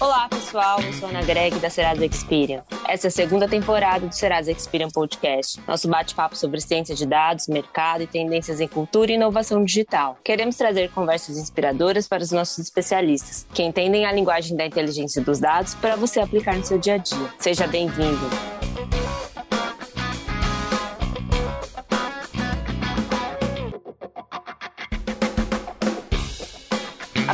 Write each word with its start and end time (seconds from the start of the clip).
Olá, 0.00 0.30
pessoal. 0.30 0.80
Eu 0.80 0.94
sou 0.94 1.10
Ana 1.10 1.20
Greg, 1.20 1.58
da 1.58 1.68
Serasa 1.68 2.06
Experian. 2.06 2.62
Essa 2.88 3.08
é 3.08 3.08
a 3.08 3.10
segunda 3.10 3.46
temporada 3.46 4.06
do 4.06 4.14
Serasa 4.14 4.50
Experian 4.50 4.88
Podcast, 4.88 5.60
nosso 5.68 5.86
bate-papo 5.88 6.34
sobre 6.34 6.58
ciência 6.58 6.94
de 6.94 7.04
dados, 7.04 7.48
mercado 7.48 8.02
e 8.02 8.06
tendências 8.06 8.62
em 8.62 8.66
cultura 8.66 9.12
e 9.12 9.16
inovação 9.16 9.62
digital. 9.62 10.16
Queremos 10.24 10.56
trazer 10.56 10.90
conversas 10.90 11.36
inspiradoras 11.36 12.08
para 12.08 12.22
os 12.22 12.32
nossos 12.32 12.58
especialistas, 12.58 13.46
que 13.52 13.62
entendem 13.62 14.06
a 14.06 14.12
linguagem 14.12 14.56
da 14.56 14.64
inteligência 14.64 15.22
dos 15.22 15.38
dados 15.38 15.74
para 15.74 15.96
você 15.96 16.18
aplicar 16.18 16.56
no 16.56 16.64
seu 16.64 16.78
dia 16.78 16.94
a 16.94 16.98
dia. 16.98 17.34
Seja 17.38 17.66
bem-vindo. 17.66 18.59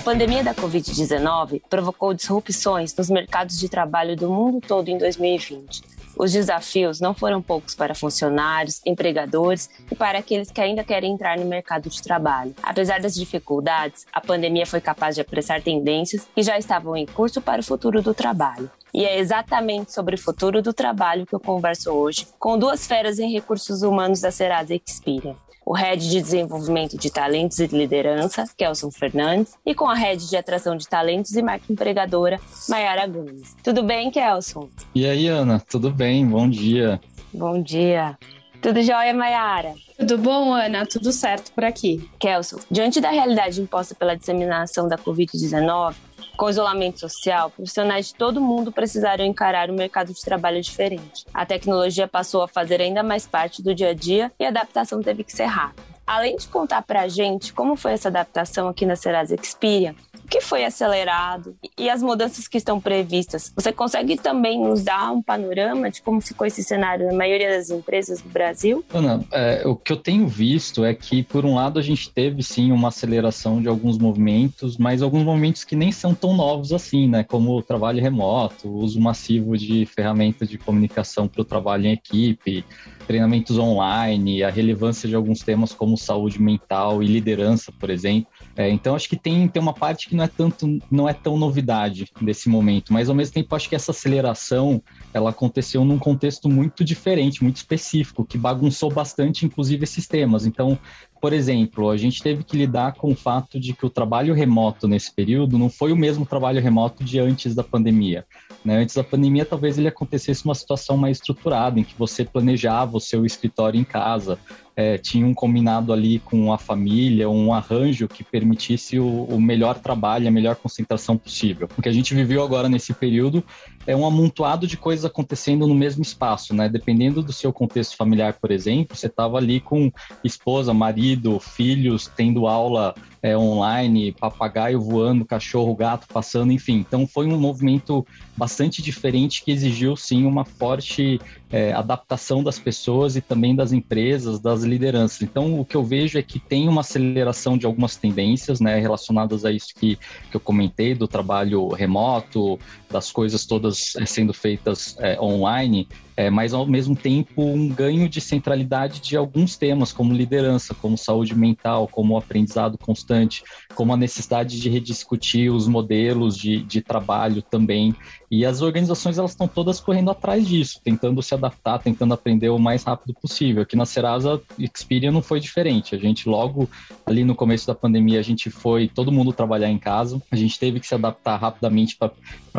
Pandemia 0.06 0.44
da 0.44 0.54
Covid-19 0.54 1.62
provocou 1.68 2.14
disrupções 2.14 2.94
nos 2.94 3.10
mercados 3.10 3.58
de 3.58 3.68
trabalho 3.68 4.14
do 4.14 4.30
mundo 4.30 4.60
todo 4.60 4.86
em 4.88 4.96
2020. 4.96 5.82
Os 6.16 6.32
desafios 6.32 7.00
não 7.00 7.12
foram 7.12 7.42
poucos 7.42 7.74
para 7.74 7.92
funcionários, 7.92 8.80
empregadores 8.86 9.68
e 9.90 9.96
para 9.96 10.20
aqueles 10.20 10.48
que 10.48 10.60
ainda 10.60 10.84
querem 10.84 11.12
entrar 11.12 11.36
no 11.36 11.44
mercado 11.44 11.90
de 11.90 12.00
trabalho. 12.00 12.54
Apesar 12.62 13.00
das 13.00 13.16
dificuldades, 13.16 14.06
a 14.12 14.20
pandemia 14.20 14.64
foi 14.64 14.80
capaz 14.80 15.16
de 15.16 15.22
apressar 15.22 15.60
tendências 15.60 16.28
que 16.32 16.42
já 16.44 16.56
estavam 16.56 16.96
em 16.96 17.04
curso 17.04 17.40
para 17.40 17.60
o 17.60 17.64
futuro 17.64 18.00
do 18.00 18.14
trabalho. 18.14 18.70
E 18.94 19.04
é 19.04 19.18
exatamente 19.18 19.92
sobre 19.92 20.14
o 20.14 20.18
futuro 20.18 20.62
do 20.62 20.72
trabalho 20.72 21.26
que 21.26 21.34
eu 21.34 21.40
converso 21.40 21.90
hoje 21.90 22.28
com 22.38 22.56
duas 22.56 22.86
feras 22.86 23.18
em 23.18 23.32
recursos 23.32 23.82
humanos 23.82 24.20
da 24.20 24.30
Serasa 24.30 24.72
Experian 24.72 25.34
o 25.66 25.74
Head 25.74 26.08
de 26.08 26.22
Desenvolvimento 26.22 26.96
de 26.96 27.10
Talentos 27.10 27.58
e 27.58 27.66
Liderança, 27.66 28.44
Kelson 28.56 28.88
Fernandes, 28.92 29.54
e 29.66 29.74
com 29.74 29.88
a 29.88 29.94
Head 29.94 30.28
de 30.28 30.36
Atração 30.36 30.76
de 30.76 30.88
Talentos 30.88 31.34
e 31.34 31.42
Marca 31.42 31.64
Empregadora, 31.68 32.38
Mayara 32.68 33.04
Gomes. 33.08 33.56
Tudo 33.64 33.82
bem, 33.82 34.08
Kelson? 34.08 34.68
E 34.94 35.04
aí, 35.04 35.26
Ana? 35.26 35.60
Tudo 35.68 35.90
bem? 35.90 36.24
Bom 36.24 36.48
dia. 36.48 37.00
Bom 37.34 37.60
dia. 37.60 38.16
Tudo 38.62 38.80
jóia, 38.80 39.12
Mayara? 39.12 39.74
Tudo 39.98 40.18
bom, 40.18 40.54
Ana? 40.54 40.86
Tudo 40.86 41.10
certo 41.10 41.50
por 41.52 41.64
aqui. 41.64 42.08
Kelson, 42.18 42.58
diante 42.70 43.00
da 43.00 43.10
realidade 43.10 43.60
imposta 43.60 43.94
pela 43.94 44.16
disseminação 44.16 44.86
da 44.86 44.96
Covid-19, 44.96 45.94
com 46.36 46.50
isolamento 46.50 47.00
social, 47.00 47.50
profissionais 47.50 48.08
de 48.08 48.14
todo 48.14 48.40
mundo 48.40 48.70
precisaram 48.70 49.24
encarar 49.24 49.70
um 49.70 49.74
mercado 49.74 50.12
de 50.12 50.20
trabalho 50.20 50.60
diferente. 50.60 51.24
A 51.32 51.46
tecnologia 51.46 52.06
passou 52.06 52.42
a 52.42 52.48
fazer 52.48 52.80
ainda 52.80 53.02
mais 53.02 53.26
parte 53.26 53.62
do 53.62 53.74
dia 53.74 53.90
a 53.90 53.94
dia 53.94 54.30
e 54.38 54.44
a 54.44 54.48
adaptação 54.48 55.00
teve 55.00 55.24
que 55.24 55.32
ser 55.32 55.46
rápida. 55.46 55.82
Além 56.06 56.36
de 56.36 56.46
contar 56.46 56.82
para 56.82 57.02
a 57.02 57.08
gente 57.08 57.52
como 57.52 57.74
foi 57.74 57.92
essa 57.92 58.08
adaptação 58.08 58.68
aqui 58.68 58.86
na 58.86 58.94
Serasa 58.94 59.34
Experian, 59.34 59.94
o 60.26 60.28
que 60.28 60.40
foi 60.40 60.64
acelerado 60.64 61.56
e 61.78 61.88
as 61.88 62.02
mudanças 62.02 62.48
que 62.48 62.58
estão 62.58 62.80
previstas. 62.80 63.52
Você 63.54 63.72
consegue 63.72 64.16
também 64.16 64.60
nos 64.60 64.82
dar 64.82 65.12
um 65.12 65.22
panorama 65.22 65.88
de 65.88 66.02
como 66.02 66.20
ficou 66.20 66.44
esse 66.44 66.64
cenário 66.64 67.06
na 67.06 67.12
maioria 67.12 67.56
das 67.56 67.70
empresas 67.70 68.20
do 68.20 68.28
Brasil? 68.28 68.84
Ana, 68.92 69.24
é, 69.30 69.62
o 69.64 69.76
que 69.76 69.92
eu 69.92 69.96
tenho 69.96 70.26
visto 70.26 70.84
é 70.84 70.92
que, 70.92 71.22
por 71.22 71.46
um 71.46 71.54
lado, 71.54 71.78
a 71.78 71.82
gente 71.82 72.10
teve 72.10 72.42
sim 72.42 72.72
uma 72.72 72.88
aceleração 72.88 73.62
de 73.62 73.68
alguns 73.68 73.98
movimentos, 73.98 74.76
mas 74.76 75.00
alguns 75.00 75.22
movimentos 75.22 75.62
que 75.62 75.76
nem 75.76 75.92
são 75.92 76.12
tão 76.12 76.34
novos 76.34 76.72
assim, 76.72 77.06
né? 77.06 77.22
Como 77.22 77.56
o 77.56 77.62
trabalho 77.62 78.02
remoto, 78.02 78.68
o 78.68 78.78
uso 78.78 79.00
massivo 79.00 79.56
de 79.56 79.86
ferramentas 79.86 80.48
de 80.48 80.58
comunicação 80.58 81.28
para 81.28 81.42
o 81.42 81.44
trabalho 81.44 81.86
em 81.86 81.92
equipe, 81.92 82.64
treinamentos 83.06 83.58
online, 83.58 84.42
a 84.42 84.50
relevância 84.50 85.08
de 85.08 85.14
alguns 85.14 85.40
temas 85.40 85.72
como 85.72 85.96
saúde 85.96 86.40
mental 86.40 87.02
e 87.02 87.06
liderança, 87.06 87.72
por 87.72 87.90
exemplo. 87.90 88.30
É, 88.56 88.68
então 88.68 88.94
acho 88.94 89.08
que 89.08 89.16
tem, 89.16 89.46
tem 89.48 89.62
uma 89.62 89.72
parte 89.72 90.08
que 90.08 90.16
não 90.16 90.24
é 90.24 90.28
tanto, 90.28 90.78
não 90.90 91.08
é 91.08 91.12
tão 91.12 91.36
novidade 91.36 92.06
nesse 92.20 92.48
momento, 92.48 92.92
mas 92.92 93.08
ao 93.08 93.14
mesmo 93.14 93.34
tempo 93.34 93.54
acho 93.54 93.68
que 93.68 93.76
essa 93.76 93.90
aceleração 93.90 94.82
ela 95.16 95.30
aconteceu 95.30 95.84
num 95.84 95.98
contexto 95.98 96.48
muito 96.48 96.84
diferente, 96.84 97.42
muito 97.42 97.56
específico, 97.56 98.24
que 98.24 98.36
bagunçou 98.36 98.92
bastante, 98.92 99.46
inclusive, 99.46 99.84
esses 99.84 100.06
temas. 100.06 100.44
Então, 100.44 100.78
por 101.20 101.32
exemplo, 101.32 101.88
a 101.88 101.96
gente 101.96 102.22
teve 102.22 102.44
que 102.44 102.56
lidar 102.56 102.92
com 102.92 103.10
o 103.10 103.16
fato 103.16 103.58
de 103.58 103.72
que 103.72 103.86
o 103.86 103.90
trabalho 103.90 104.34
remoto 104.34 104.86
nesse 104.86 105.12
período 105.12 105.58
não 105.58 105.70
foi 105.70 105.90
o 105.90 105.96
mesmo 105.96 106.26
trabalho 106.26 106.60
remoto 106.60 107.02
de 107.02 107.18
antes 107.18 107.54
da 107.54 107.64
pandemia. 107.64 108.26
Né? 108.62 108.76
Antes 108.76 108.94
da 108.94 109.02
pandemia, 109.02 109.46
talvez 109.46 109.78
ele 109.78 109.88
acontecesse 109.88 110.44
uma 110.44 110.54
situação 110.54 110.96
mais 110.96 111.16
estruturada, 111.16 111.80
em 111.80 111.84
que 111.84 111.94
você 111.98 112.24
planejava 112.24 112.96
o 112.96 113.00
seu 113.00 113.24
escritório 113.24 113.80
em 113.80 113.84
casa, 113.84 114.38
é, 114.76 114.98
tinha 114.98 115.26
um 115.26 115.32
combinado 115.32 115.90
ali 115.90 116.18
com 116.18 116.52
a 116.52 116.58
família, 116.58 117.30
um 117.30 117.54
arranjo 117.54 118.06
que 118.06 118.22
permitisse 118.22 118.98
o, 118.98 119.24
o, 119.24 119.40
melhor 119.40 119.78
trabalho, 119.78 120.28
a 120.28 120.30
melhor 120.30 120.54
concentração 120.56 121.16
possível. 121.16 121.66
O 121.78 121.80
que 121.80 121.88
a 121.88 121.92
gente 121.92 122.14
viveu 122.14 122.42
agora 122.44 122.68
nesse 122.68 122.92
período 122.92 123.42
é 123.86 123.94
um 123.94 124.06
amontoado 124.06 124.66
de 124.66 124.76
coisas 124.76 125.04
acontecendo 125.04 125.66
no 125.66 125.74
mesmo 125.74 126.02
espaço, 126.02 126.54
né? 126.54 126.68
Dependendo 126.68 127.22
do 127.22 127.32
seu 127.32 127.52
contexto 127.52 127.96
familiar, 127.96 128.34
por 128.34 128.50
exemplo, 128.50 128.96
você 128.96 129.06
estava 129.06 129.38
ali 129.38 129.60
com 129.60 129.90
esposa, 130.24 130.74
marido, 130.74 131.38
filhos, 131.38 132.10
tendo 132.16 132.46
aula 132.46 132.94
é, 133.26 133.36
online, 133.36 134.12
papagaio 134.12 134.80
voando, 134.80 135.24
cachorro, 135.24 135.74
gato 135.74 136.06
passando, 136.06 136.52
enfim. 136.52 136.76
Então 136.76 137.08
foi 137.08 137.26
um 137.26 137.36
movimento 137.36 138.06
bastante 138.36 138.80
diferente 138.80 139.42
que 139.42 139.50
exigiu 139.50 139.96
sim 139.96 140.24
uma 140.24 140.44
forte 140.44 141.20
é, 141.50 141.72
adaptação 141.72 142.44
das 142.44 142.60
pessoas 142.60 143.16
e 143.16 143.20
também 143.20 143.56
das 143.56 143.72
empresas, 143.72 144.38
das 144.38 144.62
lideranças. 144.62 145.22
Então 145.22 145.58
o 145.58 145.64
que 145.64 145.76
eu 145.76 145.82
vejo 145.82 146.16
é 146.16 146.22
que 146.22 146.38
tem 146.38 146.68
uma 146.68 146.82
aceleração 146.82 147.58
de 147.58 147.66
algumas 147.66 147.96
tendências, 147.96 148.60
né, 148.60 148.78
relacionadas 148.78 149.44
a 149.44 149.50
isso 149.50 149.74
que, 149.74 149.96
que 150.30 150.36
eu 150.36 150.40
comentei 150.40 150.94
do 150.94 151.08
trabalho 151.08 151.66
remoto, 151.70 152.60
das 152.88 153.10
coisas 153.10 153.44
todas 153.44 153.96
é, 153.96 154.06
sendo 154.06 154.32
feitas 154.32 154.96
é, 155.00 155.20
online, 155.20 155.88
é, 156.16 156.30
mas 156.30 156.54
ao 156.54 156.66
mesmo 156.66 156.96
tempo 156.96 157.42
um 157.42 157.68
ganho 157.68 158.08
de 158.08 158.20
centralidade 158.20 159.00
de 159.00 159.16
alguns 159.16 159.56
temas, 159.56 159.92
como 159.92 160.14
liderança, 160.14 160.74
como 160.74 160.96
saúde 160.96 161.34
mental, 161.34 161.88
como 161.88 162.16
aprendizado 162.16 162.78
constante, 162.78 163.44
como 163.74 163.92
a 163.92 163.96
necessidade 163.96 164.58
de 164.58 164.70
rediscutir 164.70 165.52
os 165.52 165.68
modelos 165.68 166.36
de, 166.36 166.62
de 166.62 166.80
trabalho 166.80 167.42
também. 167.42 167.94
E 168.30 168.44
as 168.44 168.60
organizações 168.60 169.18
elas 169.18 169.32
estão 169.32 169.46
todas 169.46 169.78
correndo 169.78 170.10
atrás 170.10 170.46
disso, 170.46 170.80
tentando 170.82 171.22
se 171.22 171.34
adaptar, 171.34 171.78
tentando 171.78 172.14
aprender 172.14 172.48
o 172.48 172.58
mais 172.58 172.82
rápido 172.82 173.14
possível. 173.14 173.62
Aqui 173.62 173.76
na 173.76 173.86
Serasa, 173.86 174.40
Experian 174.58 175.12
não 175.12 175.22
foi 175.22 175.38
diferente. 175.38 175.94
A 175.94 175.98
gente 175.98 176.28
logo 176.28 176.68
ali 177.04 177.22
no 177.24 177.34
começo 177.34 177.66
da 177.66 177.74
pandemia, 177.74 178.18
a 178.18 178.22
gente 178.22 178.50
foi 178.50 178.88
todo 178.88 179.12
mundo 179.12 179.32
trabalhar 179.32 179.70
em 179.70 179.78
casa. 179.78 180.20
A 180.30 180.36
gente 180.36 180.58
teve 180.58 180.80
que 180.80 180.86
se 180.86 180.94
adaptar 180.94 181.36
rapidamente 181.36 181.96
para 181.96 182.10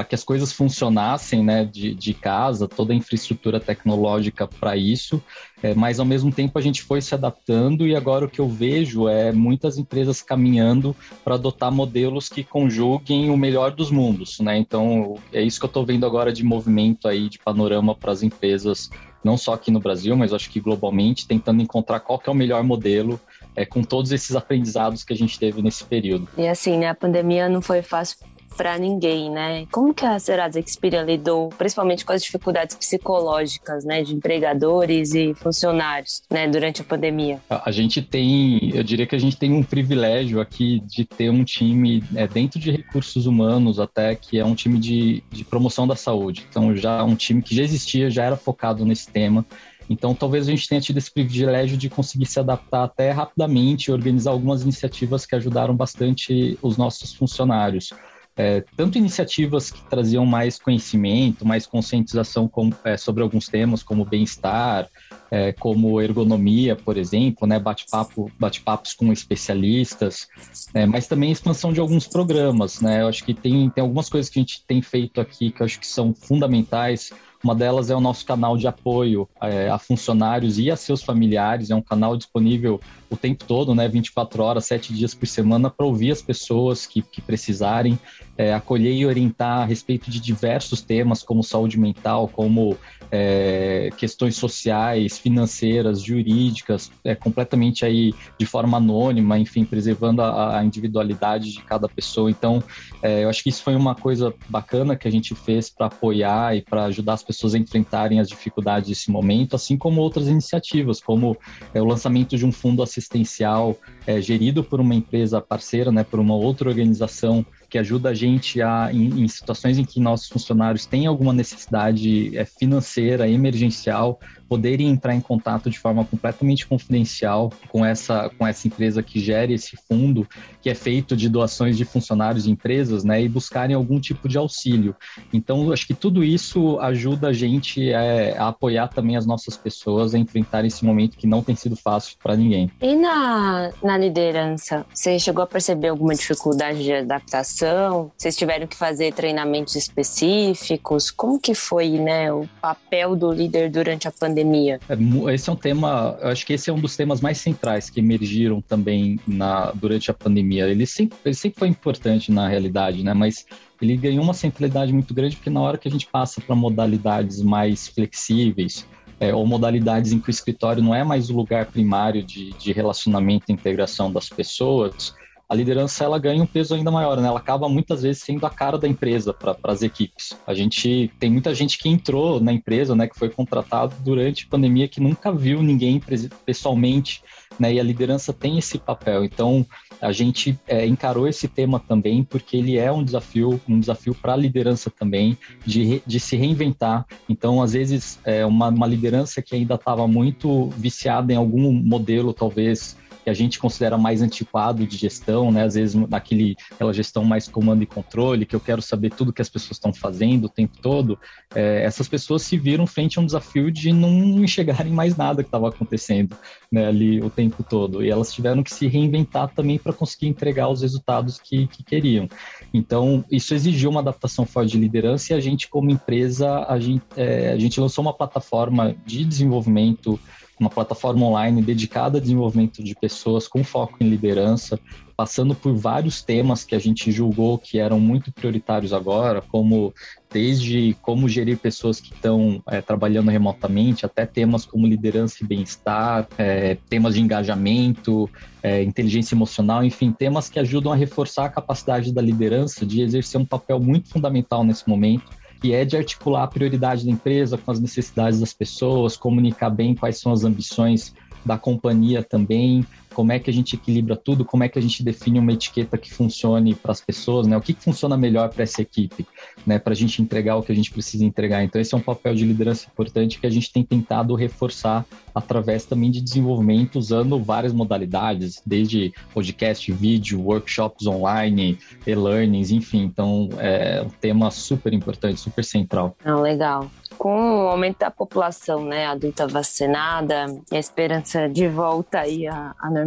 que 0.04 0.16
as 0.16 0.24
coisas 0.24 0.52
funcionassem, 0.52 1.44
né, 1.44 1.66
de, 1.66 1.94
de 1.94 2.14
casa, 2.14 2.68
toda 2.68 2.94
a 2.94 2.96
infraestrutura 2.96 3.60
tecnológica 3.60 4.48
para 4.48 4.76
isso. 4.76 5.22
É, 5.62 5.74
mas 5.74 6.00
ao 6.00 6.06
mesmo 6.06 6.32
tempo 6.32 6.60
a 6.60 6.62
gente 6.62 6.84
foi 6.84 7.02
se 7.02 7.16
adaptando 7.16 7.88
e 7.88 7.96
agora 7.96 8.26
o 8.26 8.30
que 8.30 8.40
eu 8.40 8.48
vejo 8.48 9.08
é 9.08 9.32
muitas 9.32 9.78
empresas 9.78 10.22
caminhando 10.22 10.96
para 11.24 11.34
adotar 11.34 11.72
modelos 11.72 12.30
que 12.30 12.44
conjuguem 12.44 13.32
o 13.32 13.38
melhor 13.38 13.72
dos 13.72 13.90
mundos, 13.90 14.40
né? 14.40 14.56
Então 14.58 15.16
é 15.34 15.42
isso 15.42 15.60
que 15.60 15.66
eu 15.66 15.70
estou 15.70 15.84
vendo 15.84 16.06
agora 16.06 16.32
de 16.32 16.44
movimento 16.44 17.08
aí, 17.08 17.28
de 17.28 17.40
panorama 17.40 17.96
para 17.96 18.12
as 18.12 18.22
empresas, 18.22 18.92
não 19.24 19.36
só 19.36 19.54
aqui 19.54 19.72
no 19.72 19.80
Brasil, 19.80 20.16
mas 20.16 20.32
acho 20.32 20.50
que 20.50 20.60
globalmente, 20.60 21.28
tentando 21.28 21.62
encontrar 21.62 22.02
qual 22.02 22.20
que 22.20 22.30
é 22.30 22.32
o 22.32 22.36
melhor 22.36 22.64
modelo 22.64 23.20
é, 23.56 23.66
com 23.66 23.82
todos 23.82 24.12
esses 24.12 24.36
aprendizados 24.36 25.04
que 25.04 25.12
a 25.12 25.16
gente 25.16 25.40
teve 25.40 25.60
nesse 25.64 25.84
período. 25.84 26.28
E 26.38 26.48
assim, 26.48 26.78
né, 26.78 26.88
a 26.88 26.96
pandemia 26.96 27.50
não 27.50 27.64
foi 27.64 27.82
fácil 27.82 28.18
para 28.58 28.78
ninguém, 28.80 29.30
né? 29.30 29.68
Como 29.72 29.94
que 29.94 30.04
a 30.04 30.18
Serasa 30.18 30.60
Experian 30.60 31.04
lidou, 31.04 31.50
principalmente 31.50 32.04
com 32.04 32.12
as 32.12 32.24
dificuldades 32.24 32.76
psicológicas, 32.76 33.86
né, 33.86 34.02
de 34.02 34.16
empregadores 34.16 35.14
e 35.14 35.36
funcionários, 35.36 36.24
né, 36.30 36.48
durante 36.48 36.82
a 36.82 36.84
pandemia? 36.84 37.40
A, 37.50 37.72
gente 37.72 38.02
tem, 38.02 38.76
eu 38.76 38.84
diria 38.84 39.06
que 39.06 39.16
a 39.16 39.20
gente 39.20 39.38
tem 39.38 39.54
um 39.54 39.64
privilégio 39.64 40.42
aqui 40.42 40.82
de 40.88 41.06
ter 41.06 41.30
um 41.30 41.44
time 41.44 42.04
é, 42.16 42.28
dentro 42.28 42.60
de 42.60 42.72
recursos 42.72 43.28
humanos 43.28 43.80
até 43.80 44.16
que 44.16 44.40
é 44.40 44.44
um 44.44 44.56
time 44.56 44.80
de, 44.80 45.24
de 45.30 45.46
promoção 45.46 45.88
da 45.88 45.96
saúde. 45.96 46.46
Então 46.50 46.76
já 46.76 47.04
um 47.04 47.16
time 47.16 47.42
que 47.42 47.56
já 47.56 47.62
existia, 47.62 48.10
já 48.10 48.24
era 48.24 48.36
focado 48.36 48.84
nesse 48.84 49.08
tema. 49.10 49.46
Então, 49.90 50.14
talvez 50.14 50.48
a 50.48 50.52
gente 50.52 50.68
tenha 50.68 50.82
tido 50.82 50.98
esse 50.98 51.10
privilégio 51.10 51.78
de 51.78 51.90
conseguir 51.90 52.26
se 52.26 52.40
adaptar 52.40 52.84
até 52.84 53.12
rapidamente 53.12 53.86
e 53.86 53.94
organizar 53.94 54.32
algumas 54.32 54.62
iniciativas 54.64 55.26
que 55.26 55.34
ajudaram 55.34 55.74
bastante 55.74 56.60
os 56.62 56.76
nossos 56.76 57.14
funcionários 57.14 57.94
é, 58.38 58.64
tanto 58.76 58.98
iniciativas 59.00 59.72
que 59.72 59.82
traziam 59.90 60.26
mais 60.26 60.60
conhecimento, 60.60 61.46
mais 61.46 61.66
conscientização 61.66 62.48
com, 62.48 62.70
é, 62.84 62.96
sobre 62.96 63.24
alguns 63.24 63.48
temas, 63.48 63.82
como 63.82 64.06
bem-estar, 64.06 64.88
é, 65.32 65.52
como 65.54 66.00
ergonomia, 66.00 66.76
por 66.76 66.98
exemplo, 66.98 67.48
né, 67.48 67.60
bate-papo, 67.60 68.32
bate-papos 68.40 68.94
com 68.94 69.12
especialistas, 69.12 70.28
é, 70.74 70.86
mas 70.86 71.08
também 71.08 71.32
expansão 71.32 71.74
de 71.74 71.80
alguns 71.80 72.08
programas, 72.08 72.80
né, 72.80 73.02
eu 73.02 73.08
acho 73.08 73.24
que 73.26 73.34
tem, 73.34 73.70
tem 73.70 73.82
algumas 73.82 74.08
coisas 74.08 74.30
que 74.30 74.40
a 74.40 74.42
gente 74.42 74.64
tem 74.66 74.82
feito 74.82 75.20
aqui 75.20 75.52
que 75.52 75.62
eu 75.62 75.66
acho 75.66 75.80
que 75.80 75.88
são 75.88 76.14
fundamentais, 76.14 77.12
uma 77.44 77.54
delas 77.54 77.90
é 77.90 77.96
o 77.96 78.02
nosso 78.02 78.26
canal 78.26 78.58
de 78.58 78.68
apoio 78.68 79.28
é, 79.42 79.70
a 79.70 79.78
funcionários 79.78 80.58
e 80.58 80.72
a 80.72 80.76
seus 80.76 81.04
familiares. 81.04 81.70
É 81.70 81.76
um 81.76 81.82
canal 81.82 82.18
disponível 82.18 82.80
o 83.10 83.16
tempo 83.16 83.46
todo, 83.46 83.74
né, 83.74 83.88
24 83.88 84.44
horas, 84.44 84.66
7 84.66 84.94
dias 84.94 85.14
por 85.14 85.28
semana, 85.28 85.70
para 85.70 85.86
ouvir 85.86 86.12
as 86.12 86.22
pessoas 86.22 86.86
que, 86.86 87.02
que 87.02 87.22
precisarem. 87.22 87.98
é, 88.38 88.54
acolher 88.54 88.94
e 88.94 89.06
orientar 89.06 89.62
a 89.62 89.66
respeito 89.66 90.12
de 90.12 90.20
diversos 90.20 90.82
temas, 90.82 91.24
como 91.24 91.44
saúde 91.44 91.80
mental, 91.80 92.28
como 92.28 92.78
é, 93.12 93.90
questões 93.98 94.36
sociais, 94.36 95.18
financeiras, 95.18 96.02
jurídicas, 96.02 96.92
é, 97.04 97.16
completamente 97.16 97.86
aí 97.86 98.14
de 98.38 98.46
forma 98.46 98.78
anônima, 98.78 99.38
enfim, 99.38 99.64
preservando 99.64 100.22
a, 100.22 100.60
a 100.60 100.64
individualidade 100.64 101.52
de 101.52 101.62
cada 101.62 101.88
pessoa. 101.88 102.30
Então, 102.30 102.64
é, 103.02 103.24
eu 103.24 103.30
acho 103.30 103.44
que 103.44 103.50
isso 103.50 103.64
foi 103.64 103.76
uma 103.76 103.96
coisa 103.96 104.34
bacana 104.50 104.96
que 104.96 105.08
a 105.08 105.12
gente 105.12 105.36
fez 105.36 105.70
para 105.70 105.88
apoiar 105.88 106.56
e 106.56 106.62
para 106.62 106.86
ajudar 106.86 107.14
as 107.14 107.24
pessoas 107.24 107.56
a 107.56 107.58
enfrentarem 107.58 108.20
as 108.20 108.28
dificuldades 108.28 108.90
desse 108.90 109.12
momento, 109.12 109.56
assim 109.56 109.78
como 109.78 110.02
outras 110.02 110.28
iniciativas, 110.28 111.02
como 111.02 111.38
é, 111.74 111.82
o 111.82 111.86
lançamento 111.86 112.38
de 112.38 112.46
um 112.46 112.52
fundo 112.52 112.84
assistencial 112.84 113.78
é, 114.06 114.22
gerido 114.22 114.64
por 114.64 114.80
uma 114.80 114.96
empresa 114.96 115.42
parceira, 115.42 115.92
né, 115.92 116.04
por 116.04 116.20
uma 116.20 116.36
outra 116.36 116.70
organização 116.70 117.46
que 117.70 117.78
ajuda 117.78 118.10
a 118.10 118.14
gente 118.14 118.62
a, 118.62 118.90
em, 118.92 119.24
em 119.24 119.28
situações 119.28 119.78
em 119.78 119.86
que 119.86 120.00
nossos 120.00 120.30
funcionários 120.30 120.86
têm 120.86 121.06
alguma 121.06 121.34
necessidade 121.34 122.36
é, 122.38 122.46
financeira, 122.46 123.30
emergencial, 123.30 124.20
poderem 124.48 124.90
entrar 124.90 125.14
em 125.14 125.22
contato 125.22 125.70
de 125.70 125.80
forma 125.80 126.06
completamente 126.06 126.66
confidencial 126.66 127.52
com 127.70 127.86
essa, 127.86 128.30
com 128.38 128.48
essa 128.48 128.68
empresa 128.68 129.04
que 129.04 129.20
gere 129.20 129.54
esse 129.54 129.78
fundo, 129.88 130.28
que 130.62 130.70
é 130.70 130.76
feito 130.76 131.16
de 131.16 131.30
doações 131.30 131.78
de 131.78 131.86
funcionários 131.86 132.46
e 132.46 132.52
empresas, 132.52 133.04
né, 133.04 133.22
e 133.22 133.30
buscarem 133.30 133.76
algum 133.76 134.00
tipo 134.00 134.28
de 134.28 134.38
auxílio. 134.38 134.96
Então, 135.34 135.72
acho 135.72 135.86
que 135.86 135.94
tudo 135.94 136.24
isso 136.24 136.80
ajuda 136.80 137.30
a 137.30 137.34
gente 137.34 137.92
é, 137.92 138.38
a 138.38 138.48
apoiar 138.48 138.88
também 138.88 139.16
as 139.16 139.26
nossas 139.26 139.58
pessoas 139.58 140.14
a 140.14 140.18
enfrentar 140.18 140.66
esse 140.66 140.86
momento 140.86 141.18
que 141.18 141.28
não 141.28 141.44
tem 141.44 141.56
sido 141.56 141.76
fácil 141.76 142.18
para 142.22 142.36
ninguém. 142.36 142.72
E 142.82 142.96
na, 142.96 143.72
na 143.84 143.98
liderança, 143.98 144.86
você 144.94 145.20
chegou 145.20 145.44
a 145.44 145.48
perceber 145.48 145.90
alguma 145.90 146.16
dificuldade 146.16 146.84
de 146.84 146.94
adaptação? 146.94 148.12
Vocês 148.18 148.36
tiveram 148.36 148.68
que 148.68 148.76
fazer 148.76 149.14
treinamentos 149.14 149.76
específicos? 149.76 151.12
Como 151.12 151.40
que 151.40 151.54
foi, 151.54 151.90
né, 152.00 152.32
o 152.32 152.48
papel 152.62 153.16
do 153.16 153.32
líder 153.32 153.70
durante 153.70 154.08
a 154.08 154.12
pandemia? 154.12 154.37
Pandemia? 154.38 154.80
É, 154.88 155.34
esse 155.34 155.50
é 155.50 155.54
um 155.54 155.56
tema, 155.56 156.18
acho 156.22 156.46
que 156.46 156.54
esse 156.54 156.70
é 156.70 156.74
um 156.74 156.80
dos 156.80 156.96
temas 156.96 157.22
mais 157.22 157.38
centrais 157.40 157.90
que 157.90 158.00
emergiram 158.00 158.62
também 158.62 159.20
na, 159.28 159.72
durante 159.72 160.12
a 160.12 160.14
pandemia. 160.14 160.68
Ele 160.68 160.86
sempre, 160.86 161.18
ele 161.26 161.36
sempre 161.36 161.60
foi 161.60 161.68
importante 161.68 162.32
na 162.32 162.48
realidade, 162.48 163.04
né? 163.04 163.14
Mas 163.14 163.46
ele 163.82 163.98
ganhou 163.98 164.24
uma 164.24 164.34
centralidade 164.34 164.94
muito 164.94 165.14
grande 165.14 165.36
porque 165.36 165.50
na 165.50 165.62
hora 165.62 165.78
que 165.78 165.88
a 165.88 165.92
gente 165.92 166.08
passa 166.08 166.40
para 166.42 166.56
modalidades 166.56 167.42
mais 167.42 167.88
flexíveis, 167.88 168.86
é, 169.20 169.34
ou 169.34 169.46
modalidades 169.48 170.12
em 170.12 170.20
que 170.20 170.30
o 170.30 170.32
escritório 170.32 170.84
não 170.84 170.94
é 170.94 171.04
mais 171.04 171.30
o 171.30 171.36
lugar 171.36 171.66
primário 171.66 172.22
de, 172.22 172.52
de 172.54 172.72
relacionamento 172.72 173.46
e 173.50 173.54
integração 173.54 174.12
das 174.12 174.30
pessoas, 174.30 175.16
a 175.50 175.56
liderança 175.56 176.04
ela 176.04 176.20
ganha 176.20 176.44
um 176.44 176.46
peso 176.46 176.76
ainda 176.76 176.92
maior, 176.92 177.18
né? 177.22 177.28
Ela 177.28 177.40
acaba 177.40 177.70
muitas 177.70 178.02
vezes 178.02 178.22
sendo 178.22 178.46
a 178.46 178.50
cara 178.50 178.78
da 178.78 178.88
empresa 178.88 179.34
para 179.34 179.56
as 179.64 179.82
equipes. 179.82 180.38
A 180.46 180.54
gente 180.54 181.10
tem 181.20 181.32
muita 181.32 181.56
gente 181.56 181.78
que 181.78 181.88
entrou 181.88 182.42
na 182.42 182.52
empresa, 182.52 182.94
né, 182.94 183.08
que 183.08 183.18
foi 183.18 183.30
contratado 183.30 183.96
durante 184.04 184.46
a 184.46 184.50
pandemia 184.50 184.88
que 184.90 185.00
nunca 185.00 185.32
viu 185.32 185.64
ninguém 185.64 186.02
pessoalmente, 186.46 187.24
né? 187.58 187.74
E 187.74 187.80
a 187.80 187.84
liderança 187.84 188.34
tem 188.34 188.58
esse 188.58 188.78
papel. 188.78 189.24
Então 189.24 189.66
a 190.02 190.12
gente 190.12 190.60
é, 190.68 190.86
encarou 190.86 191.28
esse 191.28 191.48
tema 191.48 191.80
também 191.80 192.24
porque 192.24 192.58
ele 192.58 192.78
é 192.78 192.92
um 192.92 193.04
desafio, 193.04 193.60
um 193.70 193.80
desafio 193.80 194.14
para 194.14 194.34
a 194.34 194.38
liderança 194.38 194.92
também 194.92 195.38
de, 195.66 196.02
de 196.06 196.20
se 196.20 196.36
reinventar. 196.36 197.06
Então 197.30 197.62
às 197.62 197.72
vezes 197.72 198.20
é 198.26 198.46
uma, 198.46 198.68
uma 198.68 198.86
liderança 198.86 199.42
que 199.42 199.56
ainda 199.56 199.76
estava 199.76 200.06
muito 200.08 200.70
viciada 200.72 201.32
em 201.32 201.38
algum 201.38 201.72
modelo, 201.72 202.34
talvez 202.34 202.98
que 203.28 203.32
a 203.32 203.34
gente 203.34 203.60
considera 203.60 203.98
mais 203.98 204.22
antiquado 204.22 204.88
de 204.88 204.96
gestão, 204.96 205.52
né? 205.52 205.66
Às 205.66 205.74
vezes 205.74 205.96
naquele 205.96 206.56
aquela 206.72 206.94
gestão 206.94 207.26
mais 207.26 207.46
comando 207.46 207.84
e 207.84 207.86
controle, 207.86 208.46
que 208.46 208.56
eu 208.56 208.60
quero 208.60 208.82
saber 208.82 209.10
tudo 209.10 209.34
que 209.34 209.42
as 209.42 209.50
pessoas 209.50 209.72
estão 209.72 209.92
fazendo 209.92 210.46
o 210.46 210.50
tempo 210.50 210.78
todo. 210.82 211.20
É, 211.54 211.84
essas 211.84 212.08
pessoas 212.08 212.44
se 212.44 212.58
viram 212.58 212.88
frente 212.88 213.20
a 213.20 213.22
um 213.22 213.26
desafio 213.26 213.70
de 213.70 213.92
não 213.92 214.42
enxergarem 214.42 214.94
mais 214.94 215.18
nada 215.18 215.44
que 215.44 215.50
estava 215.50 215.68
acontecendo 215.68 216.38
né, 216.72 216.88
ali 216.88 217.22
o 217.22 217.30
tempo 217.30 217.64
todo. 217.64 218.02
E 218.02 218.10
elas 218.10 218.32
tiveram 218.32 218.64
que 218.64 218.74
se 218.74 218.88
reinventar 218.88 219.50
também 219.54 219.78
para 219.78 219.92
conseguir 219.92 220.28
entregar 220.28 220.70
os 220.70 220.82
resultados 220.82 221.38
que, 221.38 221.68
que 221.68 221.84
queriam. 221.84 222.30
Então, 222.74 223.26
isso 223.30 223.54
exigiu 223.54 223.90
uma 223.90 224.00
adaptação 224.00 224.46
forte 224.46 224.72
de 224.72 224.78
liderança 224.78 225.34
e 225.34 225.36
a 225.36 225.40
gente, 225.42 225.68
como 225.68 225.92
empresa, 225.92 226.66
a 226.66 226.80
gente, 226.80 227.04
é, 227.18 227.52
a 227.52 227.58
gente 227.58 227.78
lançou 227.78 228.02
uma 228.02 228.14
plataforma 228.14 228.96
de 229.06 229.26
desenvolvimento 229.26 230.18
uma 230.60 230.70
plataforma 230.70 231.26
online 231.26 231.62
dedicada 231.62 232.18
ao 232.18 232.22
desenvolvimento 232.22 232.84
de 232.84 232.96
pessoas 232.96 233.48
com 233.48 233.64
foco 233.64 233.98
em 234.00 234.10
liderança, 234.10 234.80
passando 235.16 235.56
por 235.56 235.76
vários 235.76 236.22
temas 236.22 236.64
que 236.64 236.76
a 236.76 236.80
gente 236.80 237.12
julgou 237.12 237.58
que 237.58 237.80
eram 237.80 238.00
muito 238.00 238.32
prioritários 238.32 238.94
agora, 238.94 239.42
como 239.42 239.94
desde 240.32 240.96
como 241.02 241.28
gerir 241.28 241.58
pessoas 241.58 242.00
que 242.00 242.14
estão 242.14 242.62
é, 242.68 242.82
trabalhando 242.82 243.32
remotamente, 243.32 244.06
até 244.06 244.26
temas 244.26 244.66
como 244.66 244.86
liderança 244.86 245.38
e 245.42 245.48
bem-estar, 245.48 246.28
é, 246.38 246.78
temas 246.90 247.16
de 247.16 247.22
engajamento, 247.22 248.30
é, 248.62 248.84
inteligência 248.84 249.34
emocional, 249.34 249.84
enfim, 249.84 250.12
temas 250.12 250.50
que 250.50 250.60
ajudam 250.60 250.92
a 250.92 250.96
reforçar 250.96 251.46
a 251.46 251.50
capacidade 251.50 252.14
da 252.14 252.22
liderança 252.22 252.86
de 252.86 253.02
exercer 253.02 253.40
um 253.40 253.46
papel 253.46 253.80
muito 253.80 254.10
fundamental 254.10 254.64
nesse 254.64 254.88
momento 254.88 255.26
que 255.62 255.74
é 255.74 255.84
de 255.84 255.98
articular 255.98 256.44
a 256.44 256.48
prioridade 256.48 257.06
da 257.06 257.12
empresa 257.12 257.58
com 257.58 257.72
as 257.72 257.80
necessidades 257.80 258.40
das 258.40 258.54
pessoas, 258.54 259.18
comunicar 259.18 259.70
bem 259.70 259.96
quais 259.96 260.20
são 260.20 260.32
as 260.32 260.44
ambições 260.44 261.14
da 261.46 261.58
companhia 261.58 262.24
também, 262.24 262.86
como 263.18 263.32
é 263.32 263.40
que 263.40 263.50
a 263.50 263.54
gente 263.54 263.76
equilibra 263.76 264.16
tudo, 264.16 264.46
como 264.46 264.64
é 264.64 264.70
que 264.70 264.78
a 264.78 264.82
gente 264.82 265.04
define 265.04 265.40
uma 265.40 265.52
etiqueta 265.52 265.98
que 265.98 266.14
funcione 266.14 266.76
para 266.76 266.92
as 266.92 267.02
pessoas, 267.02 267.48
né? 267.48 267.58
O 267.58 267.62
que, 267.62 267.74
que 267.74 267.84
funciona 267.84 268.16
melhor 268.16 268.50
para 268.50 268.62
essa 268.62 268.80
equipe, 268.80 269.26
né? 269.66 269.80
Para 269.80 269.94
a 269.94 269.96
gente 269.96 270.22
entregar 270.22 270.56
o 270.56 270.62
que 270.62 270.72
a 270.72 270.76
gente 270.76 270.92
precisa 270.92 271.26
entregar. 271.26 271.64
Então, 271.64 271.82
esse 271.82 271.96
é 271.96 271.98
um 271.98 272.02
papel 272.02 272.36
de 272.36 272.46
liderança 272.46 272.86
importante 272.86 273.40
que 273.40 273.48
a 273.48 273.50
gente 273.50 273.74
tem 273.74 273.84
tentado 273.84 274.36
reforçar 274.36 275.04
através 275.34 275.84
também 275.84 276.12
de 276.12 276.22
desenvolvimento, 276.22 277.00
usando 277.00 277.42
várias 277.42 277.74
modalidades, 277.74 278.62
desde 278.64 279.12
podcast, 279.34 279.92
vídeo, 279.92 280.40
workshops 280.40 281.08
online, 281.08 281.80
e-learnings, 282.06 282.70
enfim. 282.70 283.02
Então, 283.02 283.50
é 283.58 284.04
um 284.04 284.10
tema 284.10 284.52
super 284.52 284.94
importante, 284.94 285.40
super 285.40 285.66
central. 285.66 286.16
Ah, 286.24 286.36
legal 286.36 286.88
com 287.18 287.66
o 287.66 287.68
aumento 287.68 288.00
da 288.00 288.12
população 288.12 288.86
né, 288.86 289.08
adulta 289.08 289.48
vacinada, 289.48 290.46
a 290.72 290.78
esperança 290.78 291.50
de 291.50 291.68
volta 291.68 292.20
aí 292.20 292.48
à, 292.48 292.76
à 292.80 292.90
normalidade, 292.90 293.07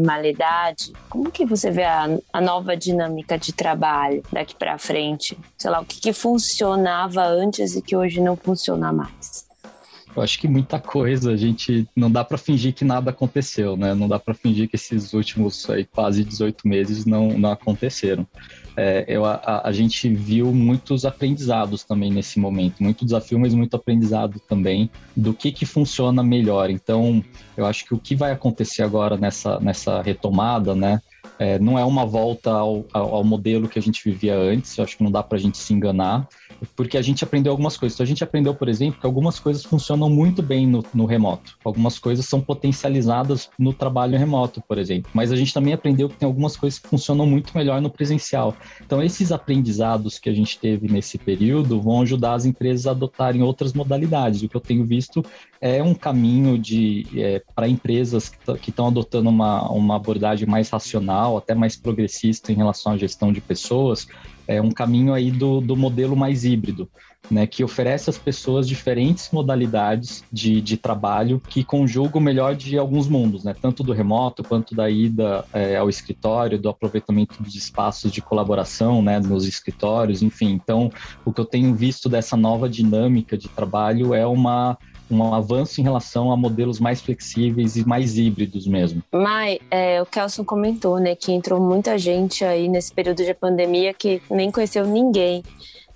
como 1.08 1.30
que 1.30 1.44
você 1.44 1.70
vê 1.70 1.84
a, 1.84 2.18
a 2.32 2.40
nova 2.40 2.76
dinâmica 2.76 3.38
de 3.38 3.52
trabalho 3.52 4.22
daqui 4.32 4.54
para 4.54 4.78
frente? 4.78 5.36
Sei 5.56 5.70
lá, 5.70 5.80
o 5.80 5.84
que, 5.84 6.00
que 6.00 6.12
funcionava 6.12 7.24
antes 7.24 7.76
e 7.76 7.82
que 7.82 7.96
hoje 7.96 8.20
não 8.20 8.36
funciona 8.36 8.92
mais? 8.92 9.48
Eu 10.14 10.22
acho 10.22 10.40
que 10.40 10.48
muita 10.48 10.78
coisa, 10.80 11.32
a 11.32 11.36
gente 11.36 11.88
não 11.94 12.10
dá 12.10 12.24
para 12.24 12.36
fingir 12.36 12.74
que 12.74 12.84
nada 12.84 13.10
aconteceu, 13.10 13.76
né? 13.76 13.94
Não 13.94 14.08
dá 14.08 14.18
para 14.18 14.34
fingir 14.34 14.68
que 14.68 14.76
esses 14.76 15.12
últimos 15.12 15.68
aí, 15.70 15.84
quase 15.84 16.24
18 16.24 16.66
meses 16.66 17.06
não, 17.06 17.38
não 17.38 17.52
aconteceram 17.52 18.26
é, 18.82 19.04
eu, 19.06 19.26
a, 19.26 19.60
a, 19.62 19.72
gente 19.72 20.08
viu 20.08 20.54
muitos 20.54 21.04
aprendizados 21.04 21.84
também 21.84 22.10
nesse 22.10 22.40
momento, 22.40 22.82
muito 22.82 23.04
desafio, 23.04 23.38
mas 23.38 23.52
muito 23.52 23.76
aprendizado 23.76 24.40
também 24.40 24.88
do 25.14 25.34
que, 25.34 25.52
que 25.52 25.66
funciona 25.66 26.22
melhor. 26.22 26.70
Então, 26.70 27.22
eu 27.58 27.66
acho 27.66 27.84
que 27.84 27.92
o 27.92 27.98
que 27.98 28.14
vai 28.14 28.32
acontecer 28.32 28.82
agora 28.82 29.18
nessa, 29.18 29.60
nessa 29.60 30.00
retomada, 30.00 30.74
né, 30.74 30.98
é, 31.40 31.58
não 31.58 31.78
é 31.78 31.84
uma 31.86 32.04
volta 32.04 32.50
ao, 32.50 32.84
ao, 32.92 33.14
ao, 33.14 33.24
modelo 33.24 33.66
que 33.66 33.78
a 33.78 33.82
gente 33.82 34.04
vivia 34.04 34.36
antes, 34.36 34.76
eu 34.76 34.84
acho 34.84 34.94
que 34.94 35.02
não 35.02 35.10
dá 35.10 35.22
para 35.22 35.38
a 35.38 35.40
gente 35.40 35.56
se 35.56 35.72
enganar, 35.72 36.28
porque 36.76 36.98
a 36.98 37.02
gente 37.02 37.24
aprendeu 37.24 37.50
algumas 37.50 37.78
coisas. 37.78 37.96
Então, 37.96 38.04
a 38.04 38.06
gente 38.06 38.22
aprendeu, 38.22 38.54
por 38.54 38.68
exemplo, 38.68 39.00
que 39.00 39.06
algumas 39.06 39.40
coisas 39.40 39.64
funcionam 39.64 40.10
muito 40.10 40.42
bem 40.42 40.66
no, 40.66 40.84
no 40.92 41.06
remoto, 41.06 41.56
algumas 41.64 41.98
coisas 41.98 42.26
são 42.26 42.42
potencializadas 42.42 43.48
no 43.58 43.72
trabalho 43.72 44.18
remoto, 44.18 44.62
por 44.68 44.76
exemplo, 44.76 45.10
mas 45.14 45.32
a 45.32 45.36
gente 45.36 45.54
também 45.54 45.72
aprendeu 45.72 46.10
que 46.10 46.16
tem 46.16 46.26
algumas 46.26 46.58
coisas 46.58 46.78
que 46.78 46.86
funcionam 46.86 47.24
muito 47.24 47.56
melhor 47.56 47.80
no 47.80 47.88
presencial. 47.88 48.54
Então, 48.84 49.02
esses 49.02 49.32
aprendizados 49.32 50.18
que 50.18 50.28
a 50.28 50.34
gente 50.34 50.58
teve 50.58 50.92
nesse 50.92 51.16
período 51.16 51.80
vão 51.80 52.02
ajudar 52.02 52.34
as 52.34 52.44
empresas 52.44 52.86
a 52.86 52.90
adotarem 52.90 53.42
outras 53.42 53.72
modalidades. 53.72 54.42
O 54.42 54.48
que 54.48 54.56
eu 54.56 54.60
tenho 54.60 54.84
visto 54.84 55.24
é 55.60 55.82
um 55.82 55.94
caminho 55.94 56.58
de 56.58 57.06
é, 57.16 57.42
para 57.54 57.68
empresas 57.68 58.30
que 58.60 58.70
estão 58.70 58.88
adotando 58.88 59.28
uma, 59.28 59.70
uma 59.70 59.96
abordagem 59.96 60.48
mais 60.48 60.70
racional, 60.70 61.29
até 61.36 61.54
mais 61.54 61.76
progressista 61.76 62.52
em 62.52 62.54
relação 62.54 62.92
à 62.92 62.96
gestão 62.96 63.32
de 63.32 63.40
pessoas, 63.40 64.06
é 64.46 64.60
um 64.60 64.70
caminho 64.70 65.14
aí 65.14 65.30
do, 65.30 65.60
do 65.60 65.76
modelo 65.76 66.16
mais 66.16 66.44
híbrido, 66.44 66.88
né, 67.30 67.46
que 67.46 67.62
oferece 67.62 68.10
às 68.10 68.18
pessoas 68.18 68.66
diferentes 68.66 69.30
modalidades 69.30 70.24
de, 70.32 70.60
de 70.60 70.76
trabalho 70.76 71.40
que 71.48 71.62
conjugam 71.62 72.20
o 72.20 72.24
melhor 72.24 72.56
de 72.56 72.76
alguns 72.76 73.08
mundos, 73.08 73.44
né, 73.44 73.54
tanto 73.60 73.84
do 73.84 73.92
remoto 73.92 74.42
quanto 74.42 74.74
da 74.74 74.90
ida 74.90 75.44
é, 75.52 75.76
ao 75.76 75.88
escritório, 75.88 76.58
do 76.58 76.68
aproveitamento 76.68 77.40
dos 77.40 77.54
espaços 77.54 78.10
de 78.10 78.20
colaboração 78.20 79.00
né, 79.00 79.20
nos 79.20 79.46
escritórios, 79.46 80.22
enfim. 80.22 80.50
Então, 80.50 80.90
o 81.24 81.32
que 81.32 81.40
eu 81.40 81.44
tenho 81.44 81.72
visto 81.72 82.08
dessa 82.08 82.36
nova 82.36 82.68
dinâmica 82.68 83.38
de 83.38 83.48
trabalho 83.48 84.12
é 84.14 84.26
uma 84.26 84.76
um 85.10 85.34
avanço 85.34 85.80
em 85.80 85.84
relação 85.84 86.30
a 86.32 86.36
modelos 86.36 86.78
mais 86.80 87.00
flexíveis 87.00 87.76
e 87.76 87.86
mais 87.86 88.16
híbridos 88.16 88.66
mesmo. 88.66 89.02
Mai, 89.12 89.60
é, 89.70 90.00
o 90.00 90.06
Kelson 90.06 90.44
comentou, 90.44 90.98
né, 90.98 91.14
que 91.14 91.32
entrou 91.32 91.60
muita 91.60 91.98
gente 91.98 92.44
aí 92.44 92.68
nesse 92.68 92.92
período 92.92 93.24
de 93.24 93.34
pandemia 93.34 93.92
que 93.92 94.22
nem 94.30 94.50
conheceu 94.50 94.86
ninguém. 94.86 95.42